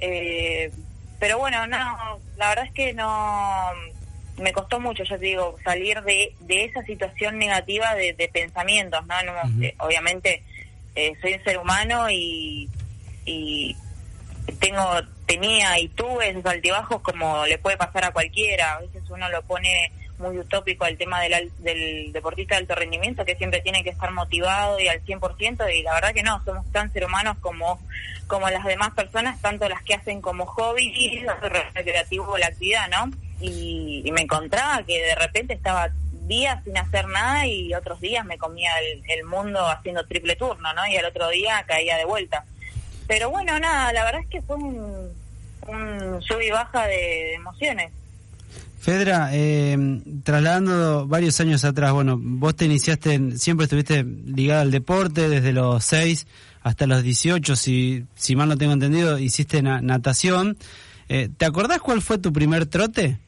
Eh, 0.00 0.72
pero 1.20 1.38
bueno, 1.38 1.68
no, 1.68 2.18
la 2.36 2.48
verdad 2.48 2.66
es 2.66 2.72
que 2.72 2.94
no 2.94 3.70
me 4.38 4.52
costó 4.52 4.80
mucho, 4.80 5.04
ya 5.04 5.16
te 5.16 5.26
digo, 5.26 5.56
salir 5.62 6.00
de, 6.02 6.34
de 6.40 6.64
esa 6.64 6.82
situación 6.82 7.38
negativa 7.38 7.94
de, 7.94 8.14
de 8.14 8.28
pensamientos, 8.28 9.06
¿no? 9.06 9.22
no 9.22 9.32
uh 9.32 9.44
-huh. 9.44 9.74
Obviamente 9.78 10.42
eh, 10.96 11.12
soy 11.20 11.34
un 11.34 11.44
ser 11.44 11.58
humano 11.58 12.10
y, 12.10 12.68
y 13.24 13.76
tengo 14.58 14.82
tenía 15.30 15.78
y 15.78 15.88
tuve 15.88 16.30
esos 16.30 16.44
altibajos 16.44 17.00
como 17.02 17.46
le 17.46 17.58
puede 17.58 17.76
pasar 17.76 18.04
a 18.04 18.12
cualquiera. 18.12 18.74
A 18.74 18.80
veces 18.80 19.02
uno 19.10 19.28
lo 19.28 19.42
pone 19.42 19.92
muy 20.18 20.38
utópico 20.38 20.84
al 20.84 20.98
tema 20.98 21.20
del, 21.20 21.52
del 21.58 22.12
deportista 22.12 22.54
de 22.54 22.62
alto 22.62 22.74
rendimiento, 22.74 23.24
que 23.24 23.36
siempre 23.36 23.60
tiene 23.60 23.84
que 23.84 23.90
estar 23.90 24.10
motivado 24.10 24.80
y 24.80 24.88
al 24.88 25.02
100%, 25.04 25.74
y 25.74 25.82
la 25.82 25.94
verdad 25.94 26.12
que 26.12 26.22
no, 26.22 26.44
somos 26.44 26.70
tan 26.72 26.92
ser 26.92 27.04
humanos 27.04 27.36
como, 27.40 27.80
como 28.26 28.50
las 28.50 28.64
demás 28.64 28.90
personas, 28.90 29.40
tanto 29.40 29.68
las 29.68 29.82
que 29.82 29.94
hacen 29.94 30.20
como 30.20 30.46
hobby 30.46 30.92
y 30.94 31.24
recreativo 31.74 32.36
la 32.36 32.48
actividad, 32.48 32.88
¿no? 32.88 33.10
Y, 33.40 34.02
y 34.04 34.12
me 34.12 34.22
encontraba 34.22 34.82
que 34.82 35.00
de 35.00 35.14
repente 35.14 35.54
estaba 35.54 35.90
días 36.26 36.62
sin 36.64 36.76
hacer 36.76 37.06
nada 37.06 37.46
y 37.46 37.72
otros 37.72 38.00
días 38.00 38.26
me 38.26 38.36
comía 38.36 38.70
el, 38.80 39.02
el 39.08 39.24
mundo 39.24 39.66
haciendo 39.68 40.04
triple 40.06 40.36
turno, 40.36 40.74
¿no? 40.74 40.86
Y 40.86 40.96
al 40.96 41.06
otro 41.06 41.28
día 41.30 41.64
caía 41.66 41.96
de 41.96 42.04
vuelta 42.04 42.44
pero 43.10 43.28
bueno, 43.28 43.58
nada, 43.58 43.92
la 43.92 44.04
verdad 44.04 44.20
es 44.20 44.28
que 44.28 44.40
fue 44.40 44.54
un, 44.54 45.12
un 45.66 46.22
sub 46.22 46.40
y 46.40 46.50
baja 46.50 46.86
de, 46.86 46.94
de 46.94 47.34
emociones. 47.34 47.92
Fedra, 48.80 49.28
eh, 49.32 49.76
trasladando 50.24 51.06
varios 51.06 51.38
años 51.40 51.64
atrás, 51.64 51.92
bueno, 51.92 52.16
vos 52.18 52.56
te 52.56 52.64
iniciaste, 52.64 53.12
en, 53.12 53.38
siempre 53.38 53.64
estuviste 53.64 54.04
ligada 54.04 54.62
al 54.62 54.70
deporte 54.70 55.28
desde 55.28 55.52
los 55.52 55.84
6 55.84 56.26
hasta 56.62 56.86
los 56.86 57.02
18, 57.02 57.56
si, 57.56 58.06
si 58.14 58.36
mal 58.36 58.48
no 58.48 58.56
tengo 58.56 58.72
entendido, 58.72 59.18
hiciste 59.18 59.60
na, 59.60 59.82
natación. 59.82 60.56
Eh, 61.10 61.28
¿Te 61.36 61.44
acordás 61.44 61.80
cuál 61.80 62.00
fue 62.00 62.16
tu 62.16 62.32
primer 62.32 62.66
trote? 62.66 63.18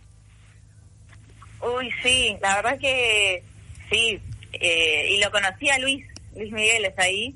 Uy, 1.61 1.91
sí, 2.03 2.35
la 2.41 2.57
verdad 2.57 2.79
que 2.79 3.43
sí, 3.91 4.19
eh, 4.55 5.07
y 5.11 5.21
lo 5.21 5.31
conocí 5.31 5.69
a 5.69 5.79
Luis, 5.79 6.05
Luis 6.35 6.51
Miguel 6.51 6.87
es 6.87 6.99
ahí. 6.99 7.35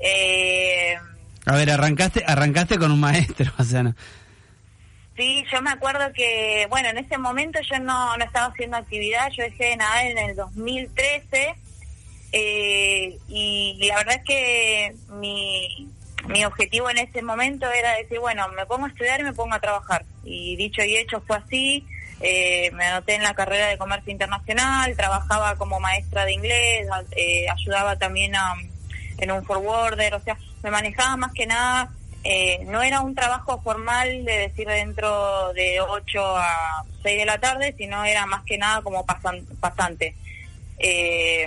Eh, 0.00 0.96
a 1.46 1.56
ver, 1.56 1.70
arrancaste, 1.70 2.24
arrancaste 2.26 2.78
con 2.78 2.90
un 2.90 3.00
maestro, 3.00 3.52
o 3.58 3.64
sea, 3.64 3.84
no. 3.84 3.94
Sí, 5.16 5.44
yo 5.52 5.62
me 5.62 5.70
acuerdo 5.70 6.12
que, 6.12 6.66
bueno, 6.70 6.88
en 6.88 6.98
ese 6.98 7.18
momento 7.18 7.60
yo 7.60 7.78
no, 7.78 8.16
no 8.16 8.24
estaba 8.24 8.46
haciendo 8.46 8.76
actividad, 8.76 9.30
yo 9.30 9.44
dejé 9.44 9.66
de 9.66 9.76
nadar 9.76 10.06
en 10.06 10.18
el 10.18 10.36
2013 10.36 11.54
eh, 12.32 13.16
y, 13.28 13.78
la 13.86 13.96
verdad 13.98 14.16
es 14.16 14.24
que 14.24 14.94
mi, 15.10 15.88
mi 16.26 16.44
objetivo 16.44 16.90
en 16.90 16.98
ese 16.98 17.22
momento 17.22 17.70
era 17.70 17.92
decir, 17.92 18.18
bueno, 18.18 18.48
me 18.48 18.66
pongo 18.66 18.86
a 18.86 18.88
estudiar 18.88 19.20
y 19.20 19.24
me 19.24 19.32
pongo 19.32 19.54
a 19.54 19.60
trabajar. 19.60 20.04
Y 20.24 20.56
dicho 20.56 20.82
y 20.82 20.96
hecho 20.96 21.20
fue 21.20 21.36
así, 21.36 21.86
eh, 22.20 22.72
me 22.72 22.86
anoté 22.86 23.14
en 23.14 23.22
la 23.22 23.34
carrera 23.34 23.68
de 23.68 23.78
comercio 23.78 24.10
internacional, 24.10 24.96
trabajaba 24.96 25.54
como 25.54 25.78
maestra 25.78 26.24
de 26.24 26.32
inglés, 26.32 26.88
eh, 27.12 27.46
ayudaba 27.48 27.96
también 27.96 28.34
a, 28.34 28.54
en 29.18 29.30
un 29.30 29.44
forwarder, 29.44 30.14
o 30.14 30.20
sea, 30.20 30.36
me 30.64 30.72
manejaba 30.72 31.16
más 31.16 31.32
que 31.32 31.46
nada, 31.46 31.92
eh, 32.24 32.64
no 32.64 32.82
era 32.82 33.02
un 33.02 33.14
trabajo 33.14 33.60
formal 33.60 34.24
de 34.24 34.38
decir 34.38 34.66
dentro 34.66 35.52
de 35.52 35.80
8 35.80 36.36
a 36.36 36.84
6 37.02 37.18
de 37.18 37.26
la 37.26 37.38
tarde, 37.38 37.74
sino 37.76 38.02
era 38.04 38.24
más 38.24 38.42
que 38.44 38.56
nada 38.56 38.80
como 38.80 39.04
pasan, 39.04 39.44
pasante. 39.60 40.14
Eh, 40.78 41.46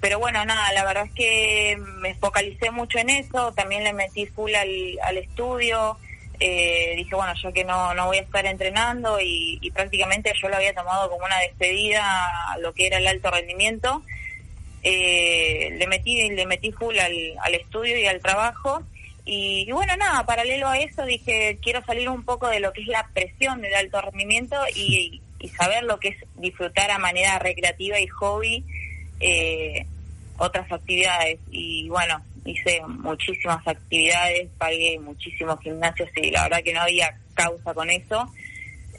pero 0.00 0.18
bueno, 0.18 0.44
nada, 0.44 0.72
la 0.72 0.84
verdad 0.84 1.04
es 1.04 1.12
que 1.12 1.76
me 2.00 2.14
focalicé 2.14 2.70
mucho 2.72 2.98
en 2.98 3.10
eso, 3.10 3.52
también 3.52 3.84
le 3.84 3.92
metí 3.92 4.26
full 4.26 4.52
al, 4.54 4.98
al 5.04 5.18
estudio, 5.18 5.98
eh, 6.40 6.94
dije, 6.96 7.14
bueno, 7.14 7.34
yo 7.34 7.52
que 7.52 7.64
no, 7.64 7.94
no 7.94 8.06
voy 8.06 8.16
a 8.16 8.22
estar 8.22 8.46
entrenando 8.46 9.20
y, 9.20 9.58
y, 9.60 9.70
prácticamente 9.70 10.32
yo 10.40 10.48
lo 10.48 10.56
había 10.56 10.74
tomado 10.74 11.10
como 11.10 11.26
una 11.26 11.38
despedida 11.38 12.50
a 12.50 12.58
lo 12.58 12.72
que 12.72 12.86
era 12.86 12.96
el 12.96 13.06
alto 13.06 13.30
rendimiento. 13.30 14.02
Eh, 14.82 15.76
le 15.76 15.86
metí 15.86 16.30
le 16.30 16.46
metí 16.46 16.72
full 16.72 16.98
al, 16.98 17.14
al 17.42 17.54
estudio 17.54 17.98
y 17.98 18.06
al 18.06 18.20
trabajo 18.20 18.82
y, 19.24 19.70
bueno 19.72 19.96
nada 19.96 20.24
paralelo 20.24 20.68
a 20.68 20.78
eso 20.78 21.04
dije 21.04 21.58
quiero 21.62 21.84
salir 21.84 22.08
un 22.08 22.24
poco 22.24 22.48
de 22.48 22.60
lo 22.60 22.72
que 22.72 22.82
es 22.82 22.88
la 22.88 23.08
presión 23.12 23.60
del 23.60 23.74
alto 23.74 24.00
rendimiento 24.00 24.56
y, 24.74 25.20
y 25.38 25.48
saber 25.48 25.84
lo 25.84 25.98
que 25.98 26.08
es 26.08 26.16
disfrutar 26.36 26.90
a 26.90 26.98
manera 26.98 27.38
recreativa 27.38 27.98
y 27.98 28.06
hobby 28.06 28.64
eh, 29.20 29.86
otras 30.38 30.70
actividades 30.72 31.38
y 31.50 31.88
bueno 31.88 32.22
hice 32.44 32.82
muchísimas 32.86 33.66
actividades 33.66 34.48
pagué 34.58 34.98
muchísimos 34.98 35.60
gimnasios 35.60 36.08
y 36.16 36.30
la 36.30 36.44
verdad 36.44 36.62
que 36.62 36.72
no 36.72 36.80
había 36.80 37.18
causa 37.34 37.74
con 37.74 37.90
eso 37.90 38.32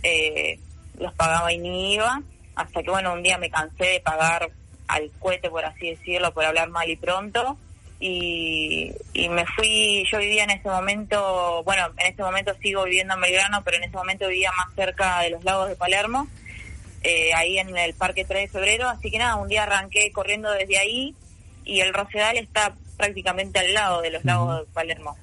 eh, 0.03 0.59
los 0.99 1.13
pagaba 1.13 1.51
y 1.51 1.57
ni 1.57 1.95
iba 1.95 2.21
hasta 2.55 2.83
que 2.83 2.91
bueno 2.91 3.13
un 3.13 3.23
día 3.23 3.37
me 3.37 3.49
cansé 3.49 3.85
de 3.85 3.99
pagar 4.01 4.51
al 4.91 5.09
cohete, 5.19 5.49
por 5.49 5.63
así 5.63 5.89
decirlo, 5.89 6.33
por 6.33 6.43
hablar 6.43 6.69
mal 6.69 6.89
y 6.89 6.97
pronto. 6.97 7.57
Y, 8.03 8.91
y, 9.13 9.29
me 9.29 9.45
fui, 9.45 10.03
yo 10.11 10.17
vivía 10.17 10.43
en 10.43 10.49
ese 10.49 10.67
momento, 10.67 11.61
bueno, 11.63 11.85
en 11.97 12.11
ese 12.11 12.23
momento 12.23 12.51
sigo 12.59 12.83
viviendo 12.85 13.13
en 13.13 13.21
Belgrano, 13.21 13.63
pero 13.63 13.77
en 13.77 13.83
ese 13.83 13.95
momento 13.95 14.27
vivía 14.27 14.51
más 14.53 14.73
cerca 14.75 15.19
de 15.19 15.29
los 15.29 15.43
lagos 15.43 15.69
de 15.69 15.75
Palermo, 15.75 16.27
eh, 17.03 17.31
ahí 17.35 17.59
en 17.59 17.77
el 17.77 17.93
Parque 17.93 18.25
3 18.25 18.41
de 18.41 18.47
Febrero, 18.47 18.89
así 18.89 19.11
que 19.11 19.19
nada, 19.19 19.35
un 19.35 19.47
día 19.47 19.63
arranqué 19.63 20.11
corriendo 20.11 20.51
desde 20.51 20.79
ahí 20.79 21.13
y 21.63 21.81
el 21.81 21.93
Rosedal 21.93 22.37
está 22.37 22.73
prácticamente 22.97 23.59
al 23.59 23.71
lado 23.71 24.01
de 24.01 24.09
los 24.09 24.25
lagos 24.25 24.59
de 24.59 24.73
Palermo. 24.73 25.15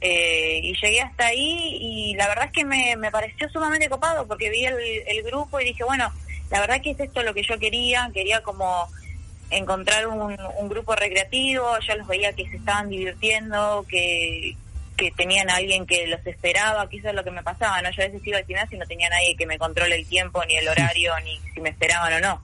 Eh, 0.00 0.60
y 0.62 0.74
llegué 0.80 1.00
hasta 1.00 1.26
ahí 1.26 1.76
y 1.80 2.14
la 2.14 2.28
verdad 2.28 2.46
es 2.46 2.52
que 2.52 2.64
me, 2.64 2.96
me 2.96 3.10
pareció 3.12 3.48
sumamente 3.48 3.88
copado 3.88 4.26
porque 4.26 4.50
vi 4.50 4.64
el, 4.64 4.76
el 5.06 5.22
grupo 5.22 5.60
y 5.60 5.66
dije, 5.66 5.84
bueno, 5.84 6.12
la 6.50 6.60
verdad 6.60 6.80
que 6.82 6.92
es 6.92 7.00
esto 7.00 7.22
lo 7.22 7.34
que 7.34 7.42
yo 7.42 7.58
quería, 7.58 8.10
quería 8.14 8.42
como 8.42 8.88
encontrar 9.50 10.06
un, 10.06 10.36
un, 10.58 10.68
grupo 10.68 10.94
recreativo, 10.94 11.78
yo 11.80 11.96
los 11.96 12.06
veía 12.06 12.32
que 12.32 12.48
se 12.48 12.56
estaban 12.56 12.88
divirtiendo, 12.88 13.84
que, 13.88 14.56
que 14.96 15.10
tenían 15.12 15.48
a 15.48 15.56
alguien 15.56 15.86
que 15.86 16.06
los 16.06 16.24
esperaba, 16.26 16.88
que 16.88 16.98
eso 16.98 17.08
es 17.08 17.14
lo 17.14 17.24
que 17.24 17.30
me 17.30 17.42
pasaba, 17.42 17.80
¿no? 17.80 17.90
Yo 17.90 18.02
a 18.02 18.06
veces 18.06 18.26
iba 18.26 18.38
al 18.38 18.44
gimnasio 18.44 18.76
y 18.76 18.80
no 18.80 18.86
tenía 18.86 19.08
nadie 19.08 19.36
que 19.36 19.46
me 19.46 19.58
controle 19.58 19.96
el 19.96 20.06
tiempo, 20.06 20.44
ni 20.44 20.56
el 20.56 20.68
horario, 20.68 21.12
ni 21.24 21.38
si 21.54 21.60
me 21.60 21.70
esperaban 21.70 22.12
o 22.12 22.20
no. 22.20 22.42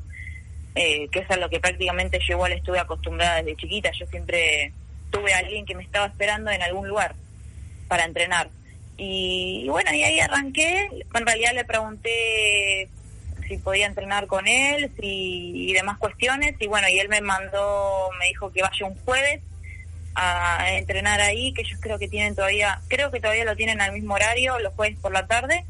Eh, 0.74 1.08
que 1.10 1.20
eso 1.20 1.34
es 1.34 1.38
lo 1.38 1.48
que 1.48 1.60
prácticamente 1.60 2.18
yo 2.18 2.34
igual 2.34 2.52
estuve 2.52 2.78
acostumbrada 2.78 3.36
desde 3.36 3.56
chiquita, 3.56 3.90
yo 3.92 4.06
siempre 4.06 4.72
tuve 5.10 5.32
a 5.32 5.38
alguien 5.38 5.64
que 5.66 5.74
me 5.74 5.84
estaba 5.84 6.06
esperando 6.06 6.50
en 6.50 6.62
algún 6.62 6.88
lugar 6.88 7.14
para 7.86 8.04
entrenar. 8.04 8.48
Y, 8.96 9.62
y 9.64 9.68
bueno, 9.68 9.92
y 9.92 10.02
ahí 10.02 10.20
arranqué, 10.20 10.88
en 11.14 11.26
realidad 11.26 11.52
le 11.54 11.64
pregunté 11.64 12.88
si 13.48 13.58
podía 13.58 13.86
entrenar 13.86 14.26
con 14.26 14.46
él 14.46 14.90
si, 14.98 15.70
y 15.70 15.72
demás 15.72 15.98
cuestiones. 15.98 16.54
Y 16.60 16.66
bueno, 16.66 16.88
y 16.88 16.98
él 16.98 17.08
me 17.08 17.20
mandó, 17.20 18.10
me 18.18 18.28
dijo 18.28 18.50
que 18.52 18.62
vaya 18.62 18.86
un 18.86 18.96
jueves 19.04 19.40
a 20.14 20.76
entrenar 20.76 21.20
ahí, 21.20 21.52
que 21.52 21.62
ellos 21.62 21.78
creo 21.80 21.98
que 21.98 22.08
tienen 22.08 22.34
todavía, 22.34 22.80
creo 22.88 23.10
que 23.10 23.20
todavía 23.20 23.44
lo 23.44 23.56
tienen 23.56 23.80
al 23.80 23.92
mismo 23.92 24.14
horario, 24.14 24.58
los 24.60 24.72
jueves 24.74 24.98
por 25.00 25.12
la 25.12 25.26
tarde, 25.26 25.64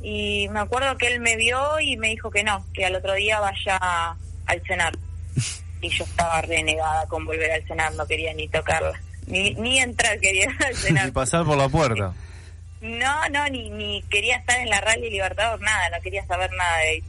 y 0.00 0.48
me 0.50 0.60
acuerdo 0.60 0.96
que 0.96 1.08
él 1.08 1.20
me 1.20 1.36
vio 1.36 1.78
y 1.80 1.96
me 1.96 2.08
dijo 2.08 2.30
que 2.30 2.42
no, 2.42 2.64
que 2.72 2.86
al 2.86 2.96
otro 2.96 3.14
día 3.14 3.38
vaya 3.40 4.16
al 4.46 4.62
cenar. 4.66 4.94
Y 5.80 5.88
yo 5.88 6.04
estaba 6.04 6.40
renegada 6.42 7.06
con 7.06 7.24
volver 7.24 7.52
al 7.52 7.66
cenar, 7.66 7.92
no 7.94 8.06
quería 8.06 8.32
ni 8.34 8.48
tocarla, 8.48 9.00
ni, 9.26 9.54
ni 9.54 9.78
entrar 9.78 10.18
quería 10.20 10.48
al 10.66 10.74
cenar. 10.74 11.06
Ni 11.06 11.12
pasar 11.12 11.44
por 11.44 11.56
la 11.56 11.68
puerta. 11.68 12.14
No, 12.80 13.28
no, 13.28 13.48
ni, 13.48 13.70
ni 13.70 14.02
quería 14.10 14.36
estar 14.36 14.58
en 14.58 14.68
la 14.68 14.80
Rally 14.80 15.08
Libertador, 15.10 15.60
nada, 15.60 15.90
no 15.90 16.02
quería 16.02 16.26
saber 16.26 16.50
nada 16.52 16.78
de. 16.78 17.02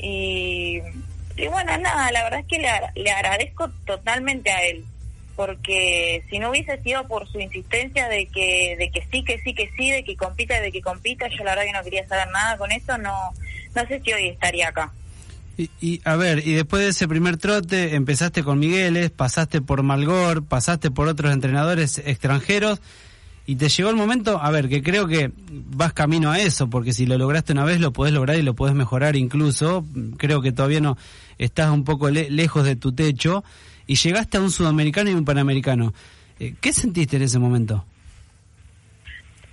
Y, 0.00 0.80
y 1.36 1.46
bueno, 1.48 1.76
nada, 1.78 2.10
la 2.12 2.24
verdad 2.24 2.40
es 2.40 2.46
que 2.46 2.58
le, 2.58 2.68
le 3.02 3.10
agradezco 3.10 3.70
totalmente 3.86 4.50
a 4.50 4.64
él, 4.64 4.84
porque 5.36 6.24
si 6.28 6.38
no 6.38 6.50
hubiese 6.50 6.82
sido 6.82 7.06
por 7.06 7.28
su 7.30 7.38
insistencia 7.40 8.08
de 8.08 8.26
que, 8.26 8.76
de 8.78 8.90
que 8.90 9.06
sí, 9.10 9.24
que 9.24 9.38
sí, 9.40 9.54
que 9.54 9.70
sí, 9.76 9.90
de 9.90 10.04
que 10.04 10.16
compita, 10.16 10.60
de 10.60 10.72
que 10.72 10.82
compita, 10.82 11.28
yo 11.28 11.44
la 11.44 11.54
verdad 11.54 11.64
que 11.64 11.72
no 11.72 11.84
quería 11.84 12.06
saber 12.08 12.28
nada 12.32 12.56
con 12.56 12.72
eso, 12.72 12.98
no, 12.98 13.14
no 13.74 13.86
sé 13.86 14.00
si 14.04 14.12
hoy 14.12 14.28
estaría 14.28 14.68
acá. 14.68 14.92
Y, 15.56 15.70
y, 15.80 16.00
a 16.04 16.14
ver, 16.14 16.46
y 16.46 16.54
después 16.54 16.82
de 16.82 16.88
ese 16.90 17.08
primer 17.08 17.36
trote 17.36 17.96
empezaste 17.96 18.44
con 18.44 18.60
Migueles, 18.60 19.10
pasaste 19.10 19.60
por 19.60 19.82
Malgor, 19.82 20.44
pasaste 20.44 20.90
por 20.90 21.08
otros 21.08 21.32
entrenadores 21.32 21.98
extranjeros 21.98 22.80
y 23.48 23.56
te 23.56 23.70
llegó 23.70 23.88
el 23.88 23.96
momento, 23.96 24.38
a 24.42 24.50
ver, 24.50 24.68
que 24.68 24.82
creo 24.82 25.06
que 25.06 25.32
vas 25.48 25.94
camino 25.94 26.30
a 26.30 26.38
eso, 26.38 26.68
porque 26.68 26.92
si 26.92 27.06
lo 27.06 27.16
lograste 27.16 27.54
una 27.54 27.64
vez 27.64 27.80
lo 27.80 27.94
podés 27.94 28.12
lograr 28.12 28.36
y 28.36 28.42
lo 28.42 28.52
podés 28.52 28.74
mejorar 28.74 29.16
incluso, 29.16 29.86
creo 30.18 30.42
que 30.42 30.52
todavía 30.52 30.82
no 30.82 30.98
estás 31.38 31.70
un 31.70 31.82
poco 31.82 32.10
le 32.10 32.28
lejos 32.28 32.66
de 32.66 32.76
tu 32.76 32.92
techo 32.92 33.42
y 33.86 33.94
llegaste 33.94 34.36
a 34.36 34.42
un 34.42 34.50
sudamericano 34.50 35.08
y 35.08 35.14
un 35.14 35.24
panamericano. 35.24 35.94
Eh, 36.38 36.56
¿Qué 36.60 36.74
sentiste 36.74 37.16
en 37.16 37.22
ese 37.22 37.38
momento? 37.38 37.86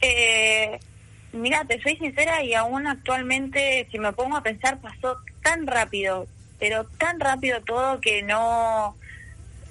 Eh, 0.02 0.78
mira, 1.32 1.64
te 1.64 1.82
soy 1.82 1.96
sincera 1.96 2.44
y 2.44 2.54
aún 2.54 2.88
actualmente, 2.88 3.88
si 3.94 3.98
me 3.98 4.12
pongo 4.12 4.36
a 4.36 4.44
pensar, 4.44 4.78
pasó 4.82 5.20
tan 5.42 5.66
rápido, 5.66 6.28
pero 6.60 6.84
tan 6.98 7.18
rápido 7.18 7.62
todo 7.62 8.02
que 8.02 8.24
no... 8.24 8.98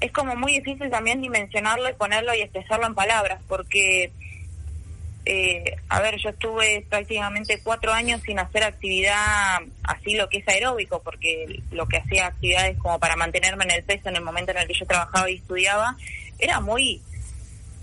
Es 0.05 0.13
como 0.13 0.37
muy 0.37 0.53
difícil 0.61 0.91
también 0.91 1.23
dimensionarlo 1.23 1.89
y 1.89 1.95
ponerlo 1.95 2.35
y 2.35 2.43
expresarlo 2.43 2.87
en 2.87 2.95
palabras, 2.95 3.41
porque, 3.49 4.13
eh, 5.25 5.77
a 5.89 6.03
ver, 6.03 6.19
yo 6.19 6.29
estuve 6.29 6.85
prácticamente 6.91 7.59
cuatro 7.65 7.91
años 7.91 8.21
sin 8.21 8.39
hacer 8.39 8.65
actividad 8.65 9.63
así 9.83 10.15
lo 10.15 10.29
que 10.29 10.39
es 10.39 10.49
aeróbico, 10.49 11.01
porque 11.03 11.63
lo 11.71 11.89
que 11.89 11.97
hacía 11.97 12.27
actividades 12.27 12.77
como 12.81 12.99
para 12.99 13.17
mantenerme 13.17 13.65
en 13.65 13.71
el 13.71 13.83
peso 13.83 14.11
en 14.11 14.17
el 14.17 14.23
momento 14.23 14.51
en 14.51 14.59
el 14.59 14.67
que 14.67 14.75
yo 14.79 14.85
trabajaba 14.85 15.31
y 15.31 15.37
estudiaba, 15.37 15.97
era 16.39 16.61
muy 16.61 17.01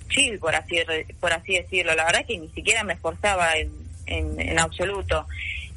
chill, 0.10 0.38
por 0.38 0.54
así, 0.54 0.78
por 1.20 1.34
así 1.34 1.56
decirlo. 1.56 1.96
La 1.96 2.06
verdad 2.06 2.24
que 2.28 2.38
ni 2.38 2.50
siquiera 2.50 2.84
me 2.84 2.94
esforzaba 2.94 3.56
en, 3.58 3.72
en, 4.06 4.40
en, 4.40 4.60
absoluto. 4.60 5.26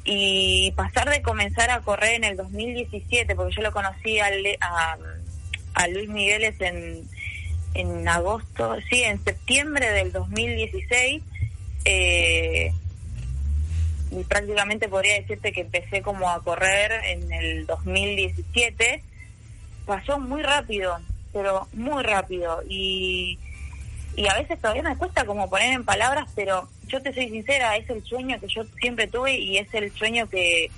Y 0.03 0.71
pasar 0.75 1.09
de 1.09 1.23
comenzar 1.23 1.71
a 1.71 1.79
correr 1.79 2.13
en 2.17 2.25
el 2.25 2.37
2017, 2.37 3.35
porque 3.35 3.55
yo 3.55 3.63
lo 3.63 3.71
conocí 3.71 4.19
a, 4.19 4.27
a, 4.61 4.97
a 5.75 5.87
Luis 5.87 6.09
Migueles 6.09 6.59
en, 6.59 7.07
en 7.73 8.07
agosto, 8.07 8.77
sí, 8.89 9.03
en 9.03 9.23
septiembre 9.23 9.91
del 9.91 10.11
2016, 10.11 11.21
eh, 11.85 12.71
y 14.11 14.23
prácticamente 14.23 14.89
podría 14.89 15.15
decirte 15.15 15.51
que 15.51 15.61
empecé 15.61 16.01
como 16.01 16.29
a 16.29 16.41
correr 16.41 16.91
en 17.05 17.31
el 17.31 17.65
2017, 17.65 19.03
pasó 19.85 20.19
muy 20.19 20.41
rápido, 20.41 20.99
pero 21.31 21.67
muy 21.73 22.03
rápido. 22.03 22.61
Y 22.67 23.37
y 24.15 24.27
a 24.27 24.33
veces 24.35 24.59
todavía 24.59 24.83
me 24.83 24.95
cuesta 24.95 25.25
como 25.25 25.49
poner 25.49 25.73
en 25.73 25.83
palabras, 25.83 26.29
pero 26.35 26.69
yo 26.87 27.01
te 27.01 27.13
soy 27.13 27.29
sincera, 27.29 27.75
es 27.75 27.89
el 27.89 28.03
sueño 28.03 28.39
que 28.39 28.47
yo 28.47 28.63
siempre 28.79 29.07
tuve 29.07 29.37
y 29.37 29.57
es 29.57 29.73
el 29.73 29.91
sueño 29.91 30.29
que, 30.29 30.71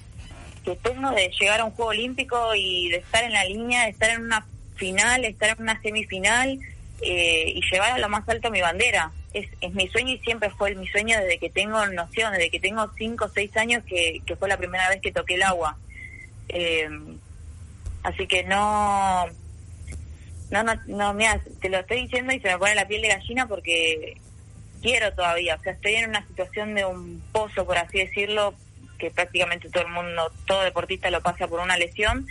que 0.65 0.75
tengo 0.77 1.11
de 1.11 1.29
llegar 1.39 1.59
a 1.59 1.65
un 1.65 1.71
Juego 1.71 1.91
Olímpico 1.91 2.55
y 2.55 2.89
de 2.89 2.97
estar 2.97 3.23
en 3.23 3.33
la 3.33 3.45
línea, 3.45 3.83
de 3.83 3.91
estar 3.91 4.09
en 4.09 4.23
una 4.23 4.45
final, 4.77 5.25
estar 5.25 5.49
en 5.49 5.61
una 5.61 5.81
semifinal 5.81 6.59
eh, 7.01 7.53
y 7.55 7.61
llevar 7.71 7.91
a 7.91 7.97
lo 7.99 8.09
más 8.09 8.27
alto 8.29 8.51
mi 8.51 8.61
bandera. 8.61 9.11
Es, 9.33 9.47
es 9.61 9.73
mi 9.73 9.87
sueño 9.89 10.13
y 10.13 10.19
siempre 10.19 10.49
fue 10.51 10.73
mi 10.75 10.87
sueño 10.87 11.19
desde 11.19 11.37
que 11.37 11.49
tengo 11.49 11.85
noción, 11.87 12.31
desde 12.33 12.49
que 12.49 12.59
tengo 12.59 12.89
cinco 12.97 13.25
o 13.25 13.29
seis 13.29 13.55
años 13.57 13.83
que, 13.83 14.21
que 14.25 14.35
fue 14.35 14.47
la 14.47 14.57
primera 14.57 14.89
vez 14.89 15.01
que 15.01 15.11
toqué 15.11 15.35
el 15.35 15.43
agua. 15.43 15.77
Eh, 16.49 16.89
así 18.03 18.25
que 18.25 18.43
no 18.43 19.27
no, 20.49 20.63
no, 20.63 20.73
no, 20.87 21.13
mira, 21.13 21.41
te 21.61 21.69
lo 21.69 21.79
estoy 21.79 22.03
diciendo 22.03 22.33
y 22.33 22.39
se 22.39 22.47
me 22.47 22.57
pone 22.57 22.75
la 22.75 22.87
piel 22.87 23.01
de 23.01 23.09
gallina 23.09 23.47
porque 23.47 24.17
quiero 24.81 25.13
todavía, 25.13 25.55
o 25.55 25.61
sea, 25.61 25.73
estoy 25.73 25.95
en 25.95 26.09
una 26.09 26.25
situación 26.25 26.73
de 26.75 26.85
un 26.85 27.21
pozo, 27.31 27.65
por 27.65 27.77
así 27.77 27.99
decirlo, 27.99 28.53
que 28.97 29.11
prácticamente 29.11 29.69
todo 29.69 29.83
el 29.83 29.91
mundo, 29.91 30.31
todo 30.45 30.63
deportista 30.63 31.11
lo 31.11 31.21
pasa 31.21 31.47
por 31.47 31.59
una 31.59 31.77
lesión, 31.77 32.25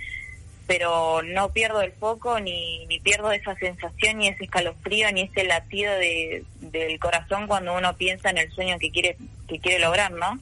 pero 0.67 1.23
no 1.23 1.53
pierdo 1.53 1.81
el 1.81 1.93
foco 1.93 2.41
ni, 2.41 2.87
ni 2.87 2.99
pierdo 2.99 3.31
esa 3.33 3.55
sensación, 3.57 4.19
ni 4.19 4.29
ese 4.29 4.45
escalofrío, 4.45 5.11
ni 5.13 5.23
ese 5.23 5.45
latido 5.45 5.93
de, 5.95 6.45
del 6.61 6.99
corazón 6.99 7.47
cuando 7.47 7.75
uno 7.75 7.97
piensa 7.97 8.31
en 8.31 8.39
el 8.39 8.51
sueño 8.51 8.79
que 8.79 8.91
quiere, 8.91 9.17
que 9.49 9.59
quiere 9.59 9.79
lograr, 9.79 10.13
¿no? 10.13 10.39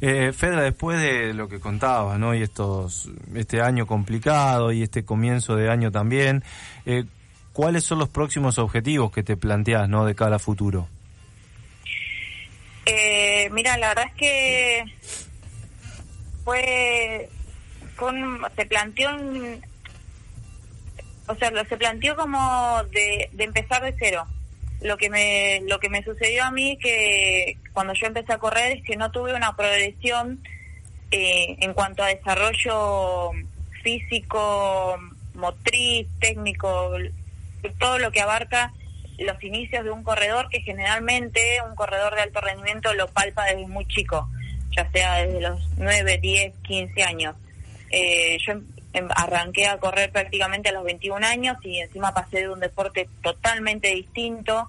Eh, 0.00 0.32
Fedra, 0.32 0.62
después 0.62 1.00
de 1.00 1.32
lo 1.32 1.48
que 1.48 1.60
contabas, 1.60 2.18
¿no? 2.18 2.34
Y 2.34 2.42
estos, 2.42 3.08
este 3.34 3.62
año 3.62 3.86
complicado 3.86 4.72
y 4.72 4.82
este 4.82 5.04
comienzo 5.04 5.56
de 5.56 5.70
año 5.70 5.90
también, 5.90 6.42
eh, 6.86 7.04
¿cuáles 7.52 7.84
son 7.84 7.98
los 7.98 8.08
próximos 8.08 8.58
objetivos 8.58 9.12
que 9.12 9.22
te 9.22 9.36
planteas, 9.36 9.88
¿no? 9.88 10.04
De 10.04 10.14
cara 10.14 10.36
a 10.36 10.38
futuro. 10.38 10.88
Eh, 12.84 13.48
mira, 13.52 13.76
la 13.78 13.88
verdad 13.88 14.06
es 14.08 14.14
que 14.14 14.84
fue, 16.44 17.28
se 18.56 18.66
planteó, 18.66 19.10
en, 19.10 19.62
o 21.26 21.34
sea, 21.34 21.50
se 21.64 21.76
planteó 21.76 22.16
como 22.16 22.82
de, 22.90 23.28
de 23.32 23.44
empezar 23.44 23.82
de 23.82 23.94
cero. 23.98 24.26
Lo 24.80 24.96
que 24.96 25.10
me 25.10 25.60
lo 25.68 25.78
que 25.78 25.88
me 25.88 26.02
sucedió 26.02 26.44
a 26.44 26.50
mí 26.50 26.76
que 26.78 27.56
cuando 27.72 27.94
yo 27.94 28.06
empecé 28.06 28.32
a 28.32 28.38
correr 28.38 28.78
es 28.78 28.84
que 28.84 28.96
no 28.96 29.12
tuve 29.12 29.34
una 29.34 29.54
progresión 29.54 30.42
eh, 31.12 31.56
en 31.60 31.72
cuanto 31.72 32.02
a 32.02 32.08
desarrollo 32.08 33.30
físico 33.82 34.98
motriz 35.34 36.08
técnico 36.20 36.96
todo 37.78 37.98
lo 37.98 38.10
que 38.10 38.20
abarca 38.20 38.72
los 39.18 39.42
inicios 39.44 39.84
de 39.84 39.90
un 39.90 40.02
corredor 40.02 40.48
que 40.48 40.60
generalmente 40.62 41.58
un 41.68 41.74
corredor 41.76 42.14
de 42.14 42.22
alto 42.22 42.40
rendimiento 42.40 42.92
lo 42.94 43.08
palpa 43.08 43.44
desde 43.44 43.66
muy 43.66 43.86
chico 43.86 44.28
ya 44.76 44.90
sea 44.90 45.24
desde 45.24 45.40
los 45.40 45.60
9, 45.76 46.18
10, 46.18 46.54
15 46.62 47.02
años 47.02 47.36
eh, 47.92 48.38
yo 48.46 48.54
Em, 48.94 49.08
arranqué 49.16 49.66
a 49.66 49.78
correr 49.78 50.12
prácticamente 50.12 50.68
a 50.68 50.72
los 50.72 50.84
21 50.84 51.26
años 51.26 51.56
y 51.62 51.78
encima 51.78 52.12
pasé 52.12 52.40
de 52.40 52.50
un 52.50 52.60
deporte 52.60 53.08
totalmente 53.22 53.88
distinto, 53.88 54.68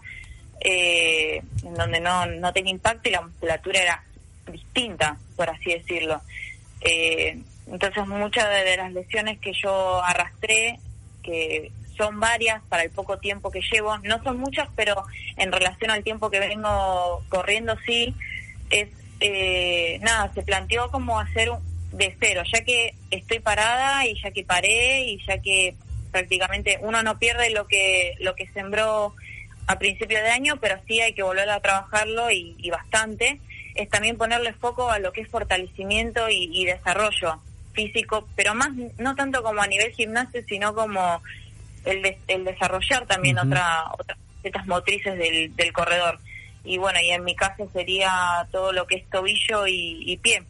eh, 0.62 1.42
en 1.62 1.74
donde 1.74 2.00
no, 2.00 2.26
no 2.26 2.54
tenía 2.54 2.72
impacto 2.72 3.10
y 3.10 3.12
la 3.12 3.22
musculatura 3.22 3.82
era 3.82 4.04
distinta, 4.50 5.18
por 5.36 5.50
así 5.50 5.74
decirlo. 5.74 6.22
Eh, 6.80 7.38
entonces 7.68 8.08
muchas 8.08 8.50
de 8.50 8.78
las 8.78 8.94
lesiones 8.94 9.40
que 9.40 9.52
yo 9.62 10.02
arrastré, 10.02 10.80
que 11.22 11.74
son 11.98 12.18
varias 12.22 12.64
para 12.70 12.84
el 12.84 12.92
poco 12.92 13.18
tiempo 13.18 13.52
que 13.52 13.62
llevo, 13.74 13.98
no 14.00 14.24
son 14.24 14.38
muchas, 14.38 14.70
pero 14.74 15.04
en 15.36 15.52
relación 15.52 15.92
al 15.92 16.04
tiempo 16.04 16.30
que 16.30 16.40
vengo 16.40 17.24
corriendo 17.28 17.76
sí, 17.86 18.16
es 18.70 18.88
eh, 19.20 20.00
nada, 20.02 20.32
se 20.34 20.44
planteó 20.44 20.90
como 20.92 21.20
hacer 21.20 21.50
un, 21.50 21.73
de 21.94 22.16
cero, 22.20 22.42
ya 22.52 22.64
que 22.64 22.96
estoy 23.12 23.40
parada 23.40 24.06
y 24.06 24.20
ya 24.22 24.32
que 24.32 24.44
paré 24.44 25.02
y 25.02 25.24
ya 25.26 25.38
que 25.38 25.76
prácticamente 26.12 26.80
uno 26.82 27.02
no 27.04 27.18
pierde 27.20 27.50
lo 27.52 27.68
que 27.68 28.16
lo 28.20 28.36
que 28.36 28.48
sembró 28.48 29.14
a 29.68 29.80
principio 29.80 30.22
de 30.22 30.30
año, 30.30 30.58
pero 30.60 30.76
sí 30.88 31.00
hay 31.00 31.14
que 31.14 31.24
volver 31.24 31.50
a 31.50 31.62
trabajarlo 31.62 32.30
y, 32.32 32.56
y 32.58 32.70
bastante. 32.70 33.40
Es 33.76 33.90
también 33.90 34.18
ponerle 34.18 34.54
foco 34.54 34.90
a 34.90 35.00
lo 35.00 35.14
que 35.14 35.22
es 35.22 35.30
fortalecimiento 35.30 36.30
y, 36.30 36.50
y 36.52 36.66
desarrollo 36.66 37.42
físico, 37.74 38.28
pero 38.36 38.54
más 38.54 38.70
no 38.98 39.16
tanto 39.16 39.42
como 39.42 39.62
a 39.62 39.68
nivel 39.68 39.92
gimnasio, 39.94 40.44
sino 40.48 40.76
como 40.76 41.22
el, 41.86 42.02
de, 42.02 42.18
el 42.28 42.44
desarrollar 42.44 43.06
también 43.08 43.38
uh 43.38 43.42
-huh. 43.42 43.48
otra 43.48 43.86
otras 43.98 44.18
facetas 44.36 44.68
motrices 44.68 45.18
del, 45.18 45.56
del 45.56 45.74
corredor. 45.74 46.20
Y 46.66 46.78
bueno, 46.78 47.00
y 47.00 47.10
en 47.12 47.24
mi 47.24 47.36
caso 47.36 47.70
sería 47.74 48.48
todo 48.52 48.72
lo 48.72 48.86
que 48.88 48.96
es 48.96 49.10
tobillo 49.10 49.68
y, 49.68 50.04
y 50.06 50.18
pie 50.18 50.44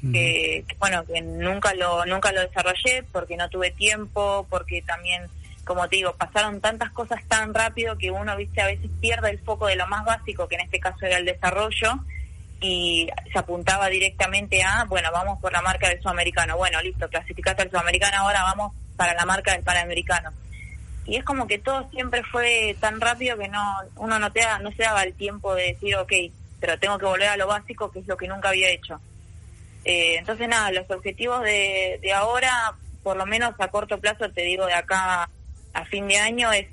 que, 0.00 0.64
que, 0.68 0.76
bueno 0.78 1.04
que 1.04 1.20
nunca 1.20 1.74
lo 1.74 2.04
nunca 2.06 2.32
lo 2.32 2.42
desarrollé 2.42 3.02
porque 3.12 3.36
no 3.36 3.48
tuve 3.48 3.70
tiempo 3.70 4.46
porque 4.50 4.82
también 4.82 5.22
como 5.64 5.88
te 5.88 5.96
digo 5.96 6.14
pasaron 6.14 6.60
tantas 6.60 6.90
cosas 6.90 7.24
tan 7.28 7.54
rápido 7.54 7.96
que 7.98 8.10
uno 8.10 8.36
viste 8.36 8.60
a 8.60 8.66
veces 8.66 8.90
pierde 9.00 9.30
el 9.30 9.38
foco 9.38 9.66
de 9.66 9.76
lo 9.76 9.86
más 9.86 10.04
básico 10.04 10.46
que 10.48 10.56
en 10.56 10.62
este 10.62 10.80
caso 10.80 11.06
era 11.06 11.18
el 11.18 11.24
desarrollo 11.24 12.00
y 12.60 13.08
se 13.32 13.38
apuntaba 13.38 13.88
directamente 13.88 14.62
a 14.62 14.84
bueno 14.84 15.10
vamos 15.12 15.40
por 15.40 15.52
la 15.52 15.62
marca 15.62 15.88
del 15.88 16.00
sudamericano. 16.00 16.56
Bueno 16.56 16.80
listo 16.82 17.08
clasificaste 17.08 17.62
al 17.62 17.70
sudamericano 17.70 18.18
ahora 18.18 18.42
vamos 18.42 18.72
para 18.96 19.14
la 19.14 19.26
marca 19.26 19.52
del 19.52 19.62
panamericano. 19.62 20.30
Y 21.06 21.16
es 21.16 21.24
como 21.24 21.46
que 21.46 21.58
todo 21.58 21.88
siempre 21.90 22.22
fue 22.24 22.76
tan 22.80 23.00
rápido 23.00 23.38
que 23.38 23.48
no 23.48 23.78
uno 23.96 24.18
no 24.18 24.32
te 24.32 24.40
da, 24.40 24.58
no 24.58 24.72
se 24.72 24.82
daba 24.82 25.04
el 25.04 25.14
tiempo 25.14 25.54
de 25.54 25.74
decir, 25.74 25.94
ok, 25.96 26.12
pero 26.58 26.78
tengo 26.78 26.98
que 26.98 27.04
volver 27.04 27.28
a 27.28 27.36
lo 27.36 27.46
básico, 27.46 27.92
que 27.92 28.00
es 28.00 28.06
lo 28.08 28.16
que 28.16 28.26
nunca 28.26 28.48
había 28.48 28.70
hecho. 28.70 29.00
Eh, 29.88 30.16
entonces, 30.18 30.48
nada, 30.48 30.72
los 30.72 30.90
objetivos 30.90 31.44
de, 31.44 32.00
de 32.02 32.12
ahora, 32.12 32.74
por 33.04 33.16
lo 33.16 33.24
menos 33.24 33.54
a 33.56 33.68
corto 33.68 34.00
plazo, 34.00 34.28
te 34.32 34.42
digo 34.42 34.66
de 34.66 34.74
acá 34.74 35.30
a 35.72 35.84
fin 35.84 36.08
de 36.08 36.18
año, 36.18 36.52
es, 36.52 36.66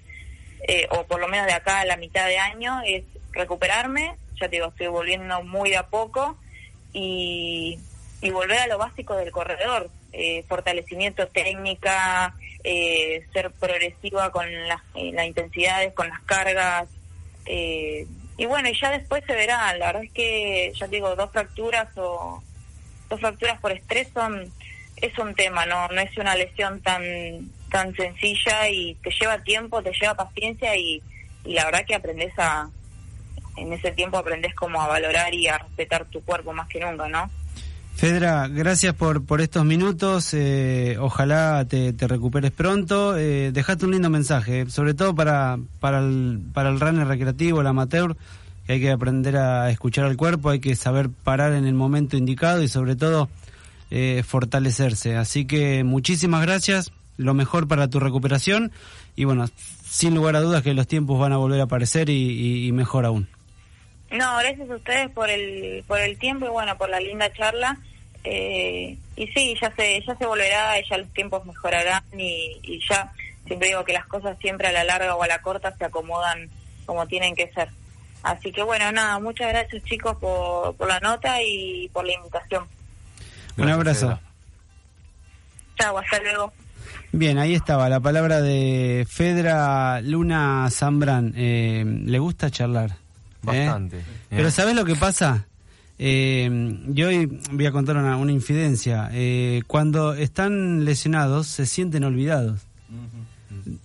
eh, 0.68 0.88
o 0.90 1.04
por 1.04 1.20
lo 1.20 1.28
menos 1.28 1.46
de 1.46 1.54
acá 1.54 1.82
a 1.82 1.86
la 1.86 1.96
mitad 1.96 2.26
de 2.26 2.40
año, 2.40 2.82
es 2.84 3.04
recuperarme, 3.32 4.16
ya 4.42 4.50
te 4.50 4.56
digo, 4.56 4.70
estoy 4.70 4.88
volviendo 4.88 5.44
muy 5.44 5.76
a 5.76 5.84
poco, 5.84 6.40
y, 6.92 7.78
y 8.22 8.32
volver 8.32 8.58
a 8.58 8.68
lo 8.68 8.80
básico 8.80 9.16
del 9.16 9.32
corredor, 9.32 9.92
eh, 10.12 10.44
fortalecimiento 10.50 11.28
técnica, 11.28 12.34
eh, 12.64 13.28
ser 13.32 13.52
progresiva 13.52 14.32
con 14.32 14.52
las, 14.68 14.82
las 14.96 15.28
intensidades, 15.28 15.94
con 15.94 16.10
las 16.10 16.22
cargas, 16.22 16.90
eh, 17.46 18.08
y 18.38 18.46
bueno, 18.48 18.70
y 18.70 18.80
ya 18.80 18.90
después 18.90 19.24
se 19.28 19.36
verá, 19.36 19.72
la 19.78 19.86
verdad 19.86 20.04
es 20.04 20.12
que, 20.14 20.74
ya 20.76 20.88
digo, 20.88 21.16
dos 21.16 21.30
fracturas 21.32 21.96
o 21.96 22.42
dos 23.10 23.20
fracturas 23.20 23.60
por 23.60 23.72
estrés 23.72 24.08
son, 24.14 24.52
es 24.98 25.18
un 25.18 25.34
tema, 25.36 25.66
no, 25.66 25.88
no 25.90 26.02
es 26.02 26.18
una 26.18 26.36
lesión 26.36 26.82
tan, 26.82 27.04
tan 27.70 27.96
sencilla 27.96 28.70
y 28.70 28.96
te 28.96 29.12
lleva 29.12 29.38
tiempo, 29.40 29.82
te 29.82 29.92
lleva 30.00 30.16
paciencia 30.16 30.76
y, 30.76 31.02
y 31.46 31.54
la 31.54 31.66
verdad 31.66 31.86
que 31.86 31.96
aprendes 31.96 32.34
a, 32.38 32.70
en 33.58 33.74
ese 33.74 33.92
tiempo 33.92 34.18
aprendes 34.18 34.54
como 34.56 34.82
a 34.82 34.88
valorar 34.88 35.34
y 35.34 35.48
a 35.48 35.58
respetar 35.58 36.06
tu 36.06 36.22
cuerpo 36.22 36.54
más 36.54 36.68
que 36.68 36.80
nunca, 36.80 37.08
¿no? 37.08 37.30
Fedra, 37.96 38.48
gracias 38.48 38.96
por, 38.96 39.24
por 39.24 39.40
estos 39.40 39.64
minutos. 39.66 40.34
Eh, 40.34 40.98
ojalá 41.00 41.66
te, 41.70 41.94
recuperes 42.00 42.52
pronto. 42.52 43.16
Eh, 43.18 43.52
dejate 43.52 43.86
un 43.86 43.92
lindo 43.92 44.10
mensaje, 44.10 44.70
sobre 44.70 44.94
todo 44.96 45.14
para, 45.14 45.60
para, 45.80 46.00
el, 46.00 46.42
para 46.54 46.70
el 46.70 46.80
runner 46.80 47.08
recreativo, 47.08 47.62
el 47.62 47.68
amateur, 47.68 48.18
que 48.66 48.74
hay 48.74 48.82
que 48.82 48.92
aprender 48.92 49.38
a 49.38 49.70
escuchar 49.70 50.06
al 50.06 50.18
cuerpo, 50.18 50.50
hay 50.50 50.60
que 50.60 50.76
saber 50.76 51.10
parar 51.10 51.54
en 51.54 51.66
el 51.66 51.74
momento 51.74 52.18
indicado 52.18 52.64
y 52.64 52.68
sobre 52.68 52.96
todo 52.96 53.30
eh, 53.92 54.24
fortalecerse. 54.26 55.18
Así 55.18 55.46
que 55.46 55.84
muchísimas 55.84 56.42
gracias, 56.42 56.92
lo 57.18 57.34
mejor 57.34 57.68
para 57.68 57.90
tu 57.90 58.00
recuperación 58.00 58.72
y 59.16 59.26
bueno, 59.26 59.48
sin 59.94 60.16
lugar 60.16 60.36
a 60.36 60.42
dudas 60.42 60.64
que 60.64 60.74
los 60.74 60.88
tiempos 60.88 61.20
van 61.20 61.34
a 61.34 61.38
volver 61.38 61.60
a 61.60 61.66
aparecer 61.66 62.10
y, 62.10 62.72
mejor 62.72 63.06
aún. 63.06 63.28
No, 64.10 64.38
gracias 64.38 64.70
a 64.70 64.76
ustedes 64.76 65.10
por 65.12 65.30
el, 65.30 65.84
por 65.88 66.00
el 66.00 66.18
tiempo 66.18 66.46
y 66.46 66.50
bueno, 66.50 66.78
por 66.78 66.90
la 66.90 67.00
linda 67.00 67.32
charla. 67.34 67.78
Eh, 68.24 68.98
y 69.16 69.28
sí, 69.28 69.56
ya 69.62 69.72
se, 69.76 70.02
ya 70.06 70.16
se 70.16 70.26
volverá, 70.26 70.74
ya 70.90 70.98
los 70.98 71.10
tiempos 71.14 71.46
mejorarán 71.46 72.04
y, 72.18 72.80
ya 72.90 73.12
siempre 73.46 73.68
digo 73.68 73.84
que 73.84 73.94
las 73.94 74.08
cosas 74.08 74.38
siempre 74.40 74.68
a 74.68 74.72
la 74.72 74.84
larga 74.84 75.16
o 75.16 75.22
a 75.22 75.28
la 75.28 75.42
corta 75.42 75.76
se 75.78 75.86
acomodan 75.86 76.50
como 76.86 77.06
tienen 77.06 77.36
que 77.36 77.52
ser. 77.52 77.70
Así 78.24 78.52
que 78.52 78.64
bueno, 78.64 78.92
nada, 78.92 79.20
muchas 79.20 79.50
gracias 79.50 79.84
chicos 79.84 80.18
por, 80.18 80.76
por 80.76 80.88
la 80.88 81.00
nota 81.02 81.42
y 81.44 81.90
por 81.90 82.06
la 82.06 82.14
invitación. 82.14 82.66
Un 83.58 83.70
abrazo. 83.70 84.20
Chao, 85.78 85.98
hasta 85.98 86.20
luego. 86.22 86.54
Bien, 87.12 87.38
ahí 87.38 87.54
estaba 87.54 87.90
la 87.90 88.00
palabra 88.00 88.42
de 88.42 89.06
Fedra 89.08 90.02
Luna 90.02 90.68
Zambrán. 90.72 91.34
Eh, 91.36 91.84
¿Le 91.86 92.20
gusta 92.20 92.50
charlar? 92.50 92.96
Bastante. 93.42 94.00
¿Eh? 94.00 94.04
Pero 94.30 94.50
¿sabes 94.50 94.76
lo 94.76 94.86
que 94.86 94.96
pasa? 94.96 95.46
Eh, 96.00 96.50
yo 96.88 97.10
hoy 97.10 97.40
voy 97.52 97.66
a 97.66 97.72
contar 97.72 97.98
una, 97.98 98.18
una 98.18 98.32
infidencia. 98.32 99.10
Eh, 99.12 99.62
cuando 99.68 100.14
están 100.14 100.86
lesionados 100.86 101.48
se 101.48 101.66
sienten 101.66 102.04
olvidados. 102.04 102.62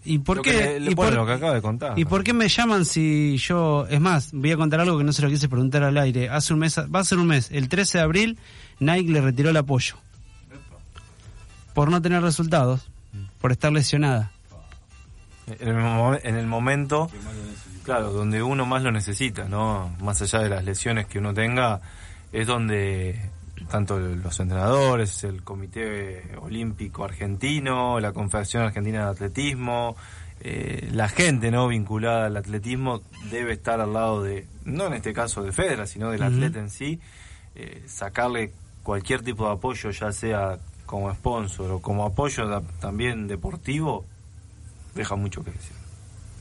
¿Y 0.05 0.19
por 0.19 0.43
qué? 0.43 0.81
Le, 0.81 0.93
y 0.93 0.95
por, 0.95 1.13
lo 1.13 1.27
que 1.27 1.33
acaba 1.33 1.55
de 1.55 1.63
contar. 1.63 1.99
¿Y 1.99 2.05
por 2.05 2.25
qué 2.25 2.33
me 2.33 2.49
llaman 2.49 2.85
si 2.85 3.37
yo... 3.39 3.87
Es 3.89 4.01
más, 4.01 4.33
voy 4.33 4.53
a 4.53 4.57
contar 4.57 4.81
algo 4.81 4.99
que 4.99 5.05
no 5.05 5.13
se 5.13 5.23
lo 5.23 5.29
quise 5.29 5.49
preguntar 5.49 5.83
al 5.83 5.97
aire. 5.99 6.29
Hace 6.29 6.53
un 6.55 6.61
mes, 6.61 6.79
va 6.79 7.01
a 7.01 7.05
ser 7.05 7.19
un 7.19 7.27
mes, 7.27 7.51
el 7.53 7.69
13 7.69 7.99
de 7.99 8.05
abril, 8.05 8.39
Nike 8.81 9.13
le 9.13 9.21
retiró 9.21 9.51
el 9.51 9.57
apoyo. 9.57 9.97
Por 11.75 11.91
no 11.91 12.03
tener 12.03 12.23
resultados, 12.23 12.89
por 13.41 13.53
estar 13.53 13.73
lesionada. 13.73 14.33
En 15.47 15.69
el, 15.69 16.21
en 16.25 16.35
el 16.37 16.47
momento 16.47 17.11
claro, 17.89 18.13
donde 18.13 18.43
uno 18.43 18.67
más 18.67 18.83
lo 18.83 18.93
necesita, 18.93 19.49
¿no? 19.49 19.97
Más 20.03 20.21
allá 20.21 20.41
de 20.41 20.51
las 20.51 20.63
lesiones 20.63 21.07
que 21.07 21.19
uno 21.19 21.33
tenga, 21.33 21.81
es 22.33 22.47
donde 22.47 23.19
tanto 23.69 23.99
los 23.99 24.41
entrenadores, 24.41 25.25
el 25.25 25.43
Comité 25.43 26.37
Olímpico 26.41 27.05
Argentino, 27.05 28.01
la 28.01 28.13
Confederación 28.13 28.65
Argentina 28.65 29.05
de 29.05 29.11
Atletismo, 29.11 29.97
eh, 30.41 30.89
la 30.93 31.09
gente 31.09 31.51
no 31.51 31.69
vinculada 31.69 32.27
al 32.27 32.37
atletismo 32.37 33.03
debe 33.31 33.55
estar 33.55 33.81
al 33.81 33.93
lado 33.93 34.23
de, 34.23 34.47
no 34.65 34.87
en 34.87 34.95
este 34.95 35.13
caso 35.13 35.43
de 35.43 35.53
Federa, 35.53 35.87
sino 35.87 36.11
del 36.11 36.21
uh 36.21 36.25
-huh. 36.25 36.35
atleta 36.35 36.61
en 36.61 36.71
sí, 36.71 37.01
eh, 37.57 37.83
sacarle 37.87 38.53
cualquier 38.83 39.23
tipo 39.23 39.47
de 39.47 39.53
apoyo, 39.55 39.91
ya 39.91 40.13
sea 40.13 40.59
como 40.87 41.13
sponsor 41.13 41.71
o 41.73 41.83
como 41.83 42.07
apoyo 42.07 42.63
también 42.81 43.27
deportivo, 43.27 44.05
deja 44.95 45.17
mucho 45.17 45.45
que 45.45 45.51
decir. 45.51 45.77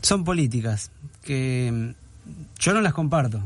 Son 0.01 0.23
políticas 0.23 0.91
que 1.23 1.93
yo 2.59 2.73
no 2.73 2.81
las 2.81 2.93
comparto. 2.93 3.41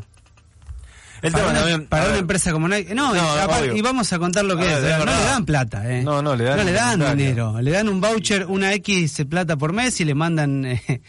El 1.21 1.31
para 1.31 1.43
tema 1.43 1.51
una, 1.51 1.59
también, 1.59 1.87
para 1.87 2.03
una 2.03 2.11
ver, 2.13 2.21
empresa 2.21 2.51
como 2.51 2.67
Nike. 2.67 2.95
No, 2.95 3.13
no 3.13 3.75
y, 3.75 3.81
vamos 3.81 4.11
a 4.11 4.19
contar 4.19 4.43
lo 4.45 4.57
que 4.57 4.63
es. 4.65 4.81
ver, 4.81 4.93
no 4.99 5.05
verdad. 5.05 5.19
le 5.19 5.25
dan 5.25 5.45
plata, 5.45 5.91
¿eh? 5.91 6.03
No, 6.03 6.21
no, 6.21 6.35
le 6.35 6.43
dan, 6.45 6.57
no 6.57 6.63
le 6.63 6.71
dan 6.71 7.17
dinero. 7.17 7.61
Le 7.61 7.71
dan 7.71 7.89
un 7.89 8.01
voucher, 8.01 8.45
una 8.47 8.73
X 8.73 9.23
plata 9.29 9.55
por 9.57 9.71
mes 9.73 9.99
y 10.01 10.05
le 10.05 10.15
mandan. 10.15 10.65
Eh, 10.65 11.01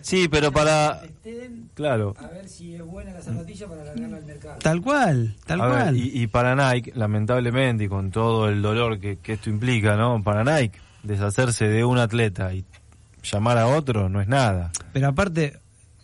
sí, 0.00 0.28
pero 0.28 0.50
para. 0.52 1.00
Claro. 1.74 2.14
A 2.18 2.26
ver 2.28 2.48
si 2.48 2.74
es 2.74 2.82
buena 2.82 3.12
la 3.12 3.22
zapatilla 3.22 3.66
para 3.68 3.84
largarla 3.84 4.16
al 4.16 4.24
mercado. 4.24 4.58
Tal 4.60 4.80
cual, 4.82 5.36
tal 5.46 5.60
A 5.60 5.66
ver, 5.66 5.76
cual. 5.84 5.96
y, 5.96 6.22
y 6.22 6.26
para 6.26 6.54
Nike, 6.54 6.92
lamentablemente, 6.94 7.84
y 7.84 7.88
con 7.88 8.10
todo 8.10 8.48
el 8.48 8.60
dolor 8.60 8.98
que, 8.98 9.16
que 9.18 9.34
esto 9.34 9.48
implica, 9.50 9.96
¿no? 9.96 10.22
Para 10.22 10.44
Nike, 10.44 10.78
deshacerse 11.04 11.68
de 11.68 11.84
un 11.84 11.98
atleta 11.98 12.52
y 12.52 12.64
llamar 13.22 13.56
a 13.58 13.66
otro 13.68 14.08
no 14.08 14.20
es 14.20 14.28
nada. 14.28 14.72
Pero 14.92 15.08
aparte, 15.08 15.58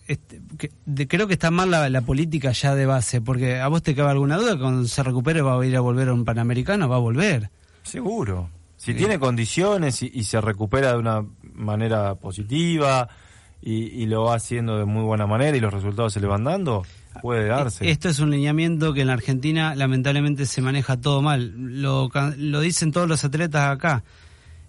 este, 0.07 0.40
que, 0.59 0.71
de, 0.85 1.09
creo 1.09 1.27
que 1.27 1.35
está 1.35 1.51
mal 1.51 1.71
la, 1.71 1.88
la, 1.88 2.01
política 2.03 2.53
ya 2.53 2.75
de 2.75 2.87
base, 2.87 3.21
porque 3.21 3.61
a 3.61 3.69
vos 3.69 3.83
te 3.83 3.95
cabe 3.95 4.11
alguna 4.11 4.37
duda, 4.37 4.59
cuando 4.59 4.87
se 4.87 5.03
recupere 5.03 5.42
va 5.42 5.61
a 5.61 5.66
ir 5.66 5.77
a 5.77 5.81
volver 5.81 6.09
a 6.09 6.14
un 6.14 6.25
Panamericano, 6.25 6.88
va 6.88 6.97
a 6.97 7.01
volver. 7.01 7.51
Seguro. 7.83 8.51
Si 8.77 8.92
sí. 8.92 8.99
tiene 8.99 9.19
condiciones 9.19 10.03
y, 10.03 10.11
y, 10.14 10.25
se 10.25 10.40
recupera 10.40 10.92
de 10.92 10.99
una 10.99 11.25
manera 11.55 12.14
positiva 12.16 13.09
y, 13.62 14.03
y, 14.03 14.07
lo 14.07 14.25
va 14.25 14.37
haciendo 14.37 14.79
de 14.79 14.85
muy 14.85 15.03
buena 15.03 15.27
manera 15.27 15.57
y 15.57 15.61
los 15.61 15.73
resultados 15.73 16.12
se 16.12 16.21
le 16.21 16.27
van 16.27 16.45
dando, 16.45 16.85
puede 17.23 17.47
darse. 17.47 17.88
Esto 17.90 18.09
es 18.09 18.19
un 18.19 18.31
lineamiento 18.31 18.92
que 18.92 19.01
en 19.01 19.09
la 19.09 19.14
Argentina 19.14 19.75
lamentablemente 19.75 20.47
se 20.47 20.61
maneja 20.62 21.01
todo 21.01 21.23
mal. 21.23 21.53
Lo, 21.57 22.11
lo 22.37 22.61
dicen 22.61 22.92
todos 22.92 23.09
los 23.09 23.25
atletas 23.25 23.71
acá. 23.71 24.05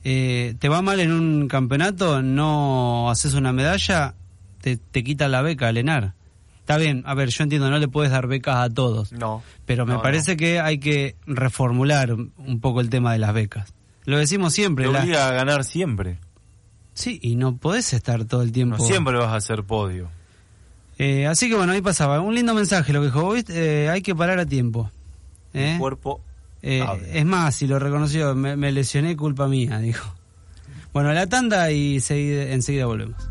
Eh, 0.04 0.56
te 0.60 0.70
va 0.70 0.82
mal 0.82 1.00
en 1.00 1.12
un 1.12 1.48
campeonato, 1.48 2.22
no 2.22 3.10
haces 3.10 3.34
una 3.34 3.52
medalla, 3.52 4.16
te, 4.76 4.78
te 4.78 5.04
quita 5.04 5.28
la 5.28 5.42
beca, 5.42 5.72
Lenar. 5.72 6.14
Está 6.60 6.78
bien, 6.78 7.04
a 7.06 7.14
ver, 7.14 7.30
yo 7.30 7.44
entiendo, 7.44 7.70
no 7.70 7.80
le 7.80 7.88
puedes 7.88 8.12
dar 8.12 8.28
becas 8.28 8.58
a 8.58 8.70
todos. 8.70 9.14
No. 9.14 9.42
Pero 9.66 9.86
me 9.86 9.94
no, 9.94 10.02
parece 10.02 10.34
no. 10.34 10.38
que 10.38 10.60
hay 10.60 10.80
que 10.80 11.16
reformular 11.26 12.12
un 12.12 12.60
poco 12.60 12.82
el 12.82 12.90
tema 12.90 13.14
de 13.14 13.20
las 13.20 13.34
becas. 13.34 13.74
Lo 14.04 14.18
decimos 14.18 14.52
siempre. 14.54 14.86
Te 14.86 14.92
la... 14.92 15.00
obliga 15.00 15.30
a 15.30 15.32
ganar 15.32 15.64
siempre. 15.64 16.20
Sí, 16.94 17.20
y 17.22 17.38
no 17.38 17.56
podés 17.56 17.94
estar 17.94 18.26
todo 18.26 18.42
el 18.42 18.52
tiempo. 18.52 18.78
No 18.78 18.84
siempre 18.84 19.16
vas 19.16 19.28
a 19.28 19.36
hacer 19.38 19.64
podio. 19.64 20.10
Eh, 20.98 21.28
así 21.28 21.48
que 21.48 21.56
bueno, 21.56 21.72
ahí 21.72 21.82
pasaba. 21.82 22.20
Un 22.20 22.36
lindo 22.36 22.54
mensaje 22.54 22.92
lo 22.92 23.00
que 23.00 23.06
dijo. 23.06 23.36
Eh, 23.50 23.88
hay 23.90 24.02
que 24.02 24.14
parar 24.14 24.40
a 24.40 24.46
tiempo. 24.46 24.92
¿Eh? 25.54 25.74
El 25.74 25.80
cuerpo. 25.80 26.20
Eh, 26.62 26.86
es 27.14 27.26
más, 27.26 27.56
si 27.56 27.68
lo 27.68 27.80
reconoció, 27.80 28.36
me, 28.36 28.58
me 28.58 28.74
lesioné, 28.74 29.16
culpa 29.16 29.48
mía, 29.48 29.78
dijo. 29.80 30.14
Bueno, 30.92 31.14
la 31.14 31.28
tanda 31.28 31.72
y 31.72 31.96
enseguida 31.96 32.88
volvemos. 32.88 33.30